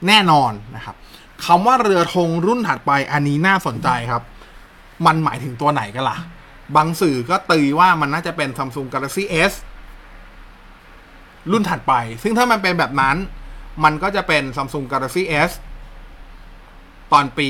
[0.06, 0.96] แน่นอนนะครับ
[1.44, 4.22] คำว่าเรือธงรุ่นถัดไปอันนี้น่าสนใจครับ
[5.06, 6.16] มันหมายถึงตัวไหนกันล่ะ
[6.76, 9.52] บางสื่อก็ตีว่ามันน่าจะเป็น Samsung Galaxy S
[11.52, 13.16] รุ่นถัดไป ซึ่งถ้ามันเป็นแบบนั้น
[13.84, 15.50] มันก็จะเป็น Samsung Galaxy S
[17.12, 17.48] ตอนปี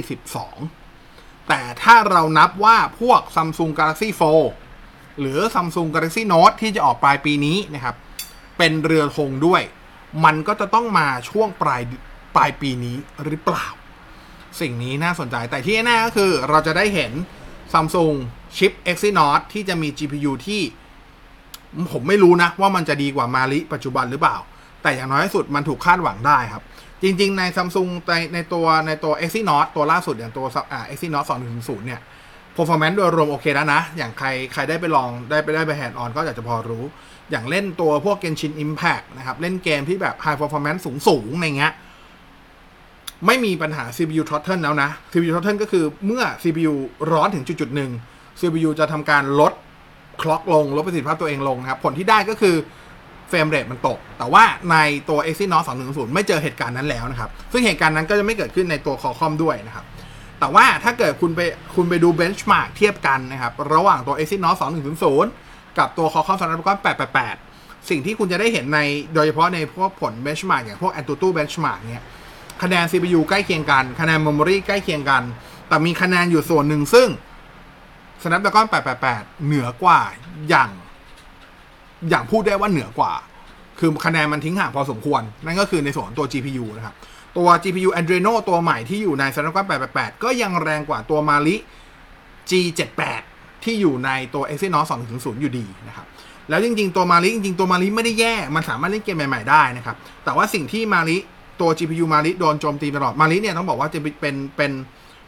[0.00, 4.50] 2022 แต่ถ้าเรานับว่าพวก Samsung Galaxy Fold
[5.20, 7.96] หรือ Samsung Galaxy Note ที่จะออกปลายปีนี้นะครับ
[8.58, 9.62] เป็นเรือธงด้วย
[10.24, 11.82] มันก็จะต้องมาช่วงปลาย
[12.36, 13.66] ปลายปีนี้หรือเปล่า
[14.60, 17.12] สิ่งนี้น่าสนใจแต่ที่แน่ก็คือเราจะได้เห็น
[17.72, 18.16] Samsung
[18.56, 20.62] ชิป Exynos ที่จะมี GPU ที่
[21.92, 24.36] ผมไม่รู้นะว่ามันจะดีกว่ามาลิปัจจุบันหรือเปล่า
[24.82, 26.62] แต่อย่างน้อยที่สุดมันถูกคาดหวังได้ครับ
[27.02, 31.26] จริง ๆ ในซัมซุงในในตัวในตัว Exynos ตัวล่าสุดอย่างตัวอ่า Exynos
[31.56, 32.00] 2100 เนี่ย
[32.56, 36.84] performance โดยรวมโอเคแล้วนะ อย่างใครใครได้ไปลองได้ไปได้ไป hands-on ก็อยากจะพอรู้
[37.30, 41.72] อย่างเล่นตัวพวก Genshin Impact นะครับ เล่นเกมที่แบบ high performance สูงสูงในเงี้ย
[43.26, 46.74] ไม่มีปัญหา CPU throttle แล้วนะ CPU throttle ก็คือเมื่อ CPU
[47.12, 47.90] ร้อนถึงจุดจุดหนึ่ง
[48.40, 49.52] CPU จะทำการลด
[50.22, 52.56] clock ลง ลดประสิทธิภาพตัวเองลงนะครับ ผลที่ได้ก็คือ
[53.30, 54.76] frame rate มันตก แต่ว่าใน
[55.08, 59.84] ตัว Exynos 2100 ไม่เจอเหตุการณ์นั้นแล้วนะครับ ซึ่งเหตุการณ์นั้นก็จะไม่เกิดขึ้นในตัว Qualcomm ด้วยนะครับ
[60.40, 61.40] แต่ว่าถ้าเกิดคุณไป
[61.74, 64.56] คุณไปดู benchmark เทียบกันนะครับ ระหว่างตัว Exynos
[65.16, 66.78] 2100 กับตัว Qualcomm Snapdragon
[67.32, 68.80] 888 สิ่งที่คุณจะได้เห็นใน
[69.14, 72.04] โดยเฉพาะในพวกผล benchmark อย่างพวก Antutu Benchmark เนี่ย
[72.62, 75.22] คะแนน CPU ใกล้เคียงกัน คะแนน Memory ใกล้เคียงกัน
[75.68, 77.08] แต่มีคะแนนอยู่ส่วนหนึ่งซึ่ง
[78.22, 78.66] Snapdragon
[79.04, 80.00] 888 เหนือกว่า
[80.48, 80.70] อย่าง
[82.08, 83.12] อย่างพูดได้ว่าเหนือกว่า
[83.78, 86.94] คือคะแนนมันทิ้งห่างพอสมควร นั่นก็คือในส่วนตัว GPU นะครับ
[87.36, 91.56] ตัว GPU Adreno ตัวใหม่ที่อยู่ใน Snapdragon 888 ก็ยังแรงกว่าตัว Mali
[92.50, 93.22] G78
[93.64, 96.06] ที่อยู่ในตัว Exynos 200 อยู่ดีนะครับ
[96.48, 101.16] แล้วจริงๆ ตัว Mali จริงๆ ตัว Mali ไม่ได้แย่ มันสามารถเล่นเกมใหม่ๆ ได้นะครับ แต่ว่าสิ่งที่ Mali
[101.60, 104.72] ตัว GPU Mali โดนโจมตีตลอด Mali เนี่ยต้องบอกว่าจะเป็นเป็น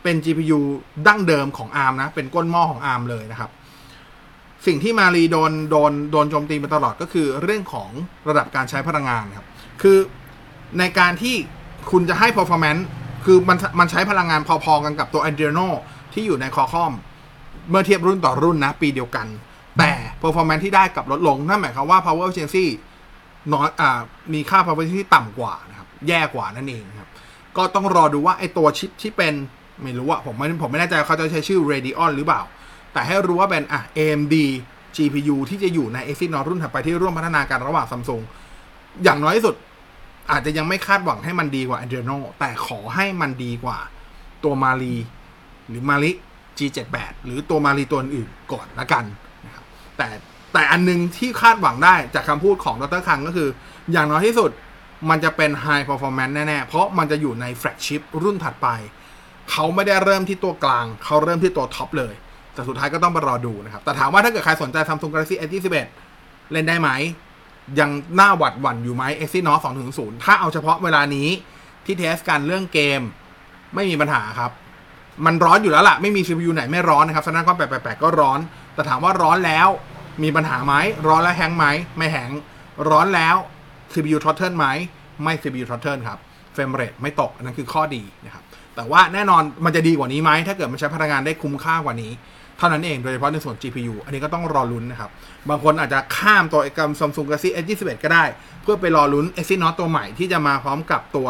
[0.03, 0.59] เป็น GPU
[1.07, 3.51] ดั้งเดิมของ ARM นะ เป็นก้นหม้อของ ARM เลยนะครับ
[4.67, 7.91] สิ่งที่มารีโดนโดนโดนโจมตีมาตลอดก็คือเรื่องของ
[8.29, 9.47] ระดับการใช้พลังงานครับ
[9.83, 9.99] คือ
[10.79, 11.35] ในการที่
[11.91, 12.83] คุณจะให้ performance
[13.25, 15.69] คือมันมันใช้พลังงานพอๆกันกับตัว Adreno
[16.13, 16.93] ที่อยู่ในคอคอม
[17.71, 19.27] เมื่อเทียบรุ่นต่อรุ่นนะ ปีเดียวกัน
[19.79, 19.93] แต่
[20.23, 22.67] performance ที่ได้กับลดลง นั่นหมายความว่า power efficiency
[23.53, 24.01] น้อยอ่า
[24.33, 27.09] มีค่า power efficiency ต่ำกว่านะครับ แย่กว่านั่นเองครับ
[27.57, 29.35] ก็ต้องรอดูว่าไอตัวชิปที่เป็น
[29.83, 32.43] ไม่รู้อะผมไม่ผมไม่แน่ใจเขาจะใช้ชื่อ Radeon หรือเปล่า
[32.93, 34.35] แต่ให้รู้ว่าเป็นอะ AMD
[34.97, 38.23] GPU ที่จะอยู่ใน Exynos รุ่นถัดไปที่ร่วมพัฒนาการระหว่างซัมซุง
[39.05, 39.55] อย่างน้อยที่สุด
[40.31, 43.79] อาจจะยังไม่คาดหวังให้มันดีกว่า Adreno แต่ขอให้มันดีกว่า
[44.45, 44.95] ตัวมารี
[45.69, 46.11] หรือมาริ
[46.59, 49.05] G78 หรือตัวมารีตัวอื่นก่อนละกัน
[49.47, 49.65] นะครับ
[49.97, 50.09] แต่
[50.53, 53.49] แต่อันนึงที่คาดหวังได้จากคำพูดของดรคังก็คือ
[53.93, 54.51] อย่างน้อยที่สุด
[55.11, 58.69] มันจะเป็น High Performance แน่ ๆ เพราะมันจะอยู่ในแฟลกชิพรุ่นถัดไป
[59.51, 62.15] เขาไม่ได้เริ่มที่ตัวกลาง เขาเริ่มที่ตัวท็อปเลย
[62.55, 65.87] แต่สุดท้ายก็ต้องไปรอดูนะครับ แต่ถามว่าถ้าเกิดใครสนใจ Samsung Galaxy S21
[66.53, 66.91] เล่นได้ไหม
[67.81, 69.61] ยังหน้าหวัดหวั่นอยู่ไหม Exynos
[69.93, 71.29] 2.0 ถ้าเอาเฉพาะเวลานี้
[71.85, 73.01] ที่เทสกันเรื่องเกม
[73.75, 74.51] ไม่มีปัญหาครับ
[75.27, 78.41] มันร้อนอยู่แล้วล่ะ ไม่มี CPU ไหนไม่ร้อนนะครับ Snapdragon 888 ก็ร้อน
[78.75, 79.69] แต่ถามว่าร้อนแล้ว
[80.23, 80.75] มีปัญหาไหม
[81.07, 82.31] ร้อนแล้วแฮงไหม ไม่แฮง
[82.89, 83.37] ร้อนแล้ว
[83.93, 84.67] CPU throttle ไหม
[85.23, 86.19] ไม่ CPU throttle ครับ
[86.53, 88.43] เฟรมเรทไม่ตกนนั้นคือข้อดีนะครับ
[88.75, 92.13] แต่ว่าแน่นอนมันจะดีกว่านี้ไหม ถ้าเกิดมันใช้พลังงานได้คุ้มค่ากว่านี้
[92.65, 95.11] ท่านั้นเองโดยเฉพาะในส่วน GPU อันนี้ก็ต้องรอลุ้นนะครับ
[95.49, 98.25] บางคนอาจจะข้ามตัวไอ้กัม Samsung Galaxy S21 ก็ได้
[98.63, 101.29] เพื่อไปรอลุ้น Exynos ตัวใหม่ที่จะมาพร้อมกับตัว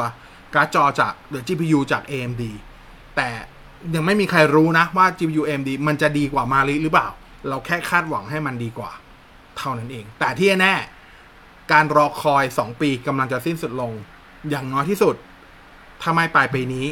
[0.54, 2.42] การ์ดจอจากหรือ GPU จาก AMD
[3.16, 3.28] แต่
[3.94, 7.08] ยังไม่มีใครรู้นะว่า GPU AMD มันจะดีกว่ามาริหรือเปล่า
[7.48, 8.90] เราแค่คาดหวังให้มันดีกว่า
[9.58, 10.74] เท่านั้นเอง แต่ที่แน่
[11.72, 13.92] การรอคอย 2 ปีกำลังจะสิ้นสุดลง
[14.50, 15.14] อย่างน้อยที่สุด
[16.00, 16.86] ถ้าไม่ปลายปีนี้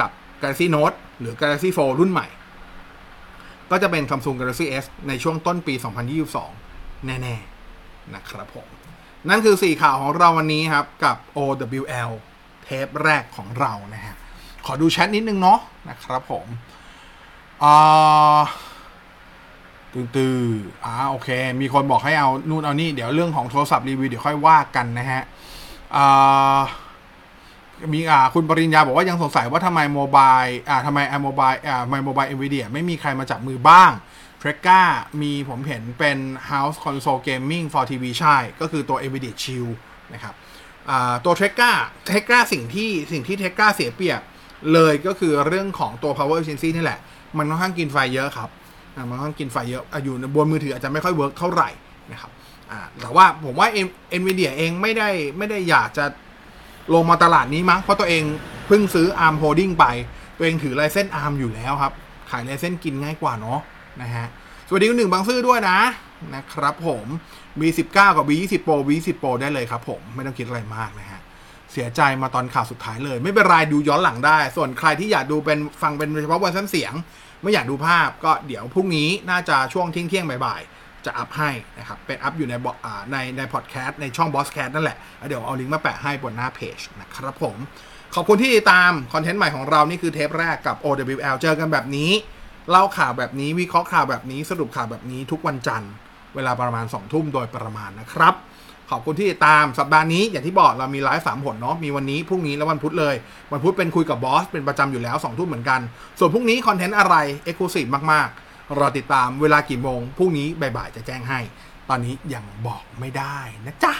[0.00, 0.10] กับ
[0.42, 2.26] Galaxy Note หรือ Galaxy Fold รุ่นใหม่
[3.70, 5.74] ก็จะเป็น Samsung Galaxy S ในช่วงต้นปี
[6.40, 8.66] 2022 แน่ๆ นะครับผม
[9.28, 12.10] นั่นคือ 4 ข่าวของเราวันนี้ครับ กับ OWL
[12.64, 14.14] เทปแรกของเรานะฮะ
[14.66, 16.46] ขอดูแชทนิดนึงเนาะนะครับผม
[17.62, 18.40] อ่า
[19.92, 20.40] ตื่นตื่น
[20.84, 21.28] อ่าโอเค
[21.60, 25.22] มีคนบอกให้เอา นู่นเอานี่ เดี๋ยวเรื่องของโทรศัพท์รีวิวเดี๋ยวค่อยว่ากันนะฮะ
[25.96, 26.60] อ่า
[27.92, 33.90] มีอ่าคุณปริญญาบอกว่ายังสงสัยว่าทำไมโมบายอ่าทำไมไอโมบายอ่าไมโมบายเอ็นวีเดียไม่มีใครมาจับมือบ้าง
[34.38, 34.82] เทรก a า
[35.22, 36.18] มีผมเห็นเป็น
[36.50, 39.74] House Console Gaming for TV ใช่ ก็คือตัว NVIDIA Shield
[40.14, 40.34] นะครับ
[41.24, 41.72] ตัวเทรก a า
[42.06, 44.20] เทรก a าสิ่งที่สิ่งที่เทรก a าเสียเปรียบ
[44.72, 47.00] เลยก็คือเรื่องของตัว power efficiency นี่แหละ
[47.38, 48.50] มันค่อนข้างกินไฟเยอะครับ
[49.10, 51.70] มันค่อนข้างกินไฟเยอะอยู่บนมือถืออาจจะไม่ค่อย work เท่าไหร่
[52.12, 52.30] นะครับ
[53.00, 53.68] แต่ว่าผมว่า
[54.20, 55.08] NVIDIA เองไม่ได้
[55.38, 56.04] ไม่ได้อยากจะ
[56.94, 58.24] ลงมาตลาดนี้มั้งเพราะตัวเอง
[58.66, 59.84] เพิ่งซื้อ ARM Holding ไป
[60.36, 61.92] ตัวเองถือ license ARM อยู่แล้วครับ
[62.30, 63.60] ขาย license กินง่ายกว่าเนาะ
[64.02, 64.26] นะฮะ
[64.68, 65.78] สวัสดีคุณหนึ่งบางซื่อด้วยนะ
[66.34, 67.06] นะครับผม
[67.60, 71.20] B19 กับ B20 Pro B20 Pro ได้เลยครับผมไม่ต้องคิดอะไรมากนะฮะ
[71.72, 76.92] เสียใจมาตอนข่าวสุดท้ายเลย ไม่เป็นไรดูย้อนหลังได้ ส่วนใครที่อยากดูเป็นฟังเป็นเฉพาะเวอร์ชันเสียง
[77.42, 84.96] ไม่อยากดูภาพก็เดี๋ยวพรุ่งนี้น่าจะช่วงเที่ยงเที่ยงบ่ายๆ จะอัพให้นะครับเป็นอัพอยู่ในบอ่าในในพอดแคสต์ในช่อง Boss Cat นั่นแหละ
[85.28, 87.56] เดี๋ยวเอาลิงก์มาแปะให้บนหน้าเพจนะครับผม
[88.14, 92.10] ขอบคุณที่ติดตาม คอนเทนต์ใหม่ของเรา นี่คือเทปแรกกับ OWL เจอกันแบบนี้
[92.70, 95.90] เล่าข่าวแบบนี้ วิเคราะห์ข่าวแบบนี้ สรุปข่าวแบบนี้ทุกวันจันทร์
[96.34, 98.34] เวลาประมาณ 2 ทุ่มโดยประมาณนะครับ
[98.90, 103.14] ขอบคุณที่ติดตามสัปดาห์นี้อย่างที่บอกเรามีไลฟ์สามหนเนาะมีวันนี้พรุ่งนี้และวันพุธเลย
[103.52, 105.80] วันพุธเป็นคุยกับบอสเป็นประจำอยู่แล้วสองทุ่มเหมือนกัน
[106.18, 111.40] ส่วนพรุ่งนี้คอนเทนต์อะไร exclusive มากๆ รอติดตามเวลากี่โมงพรุ่งนี้บ่ายๆจะแจ้งให้
[111.88, 113.94] ตอนนี้ยังบอกไม่ได้นะจ๊ะ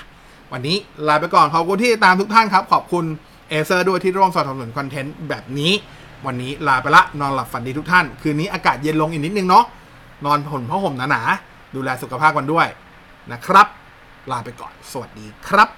[0.52, 0.76] วันนี้
[1.08, 3.04] ลาไปก่อนขอบคุณที่ติดตามทุกท่านครับ ขอบคุณ
[3.48, 5.72] เอเซอร์ด้วยที่ร่วมสนับสนุนคอนเทนต์แบบนี้
[6.26, 9.64] วันนี้ลาไปละนอนหลับฝันดีทุกท่าน คืนนี้อากาศเย็นลงอีกนิดนึงเนาะ
[10.24, 12.66] นอนห่มผ้าห่มหนาๆดูแลสุขภาพกันด้วย
[13.32, 13.66] นะครับ
[14.30, 15.68] ลาไปก่อน สวัสดีครับ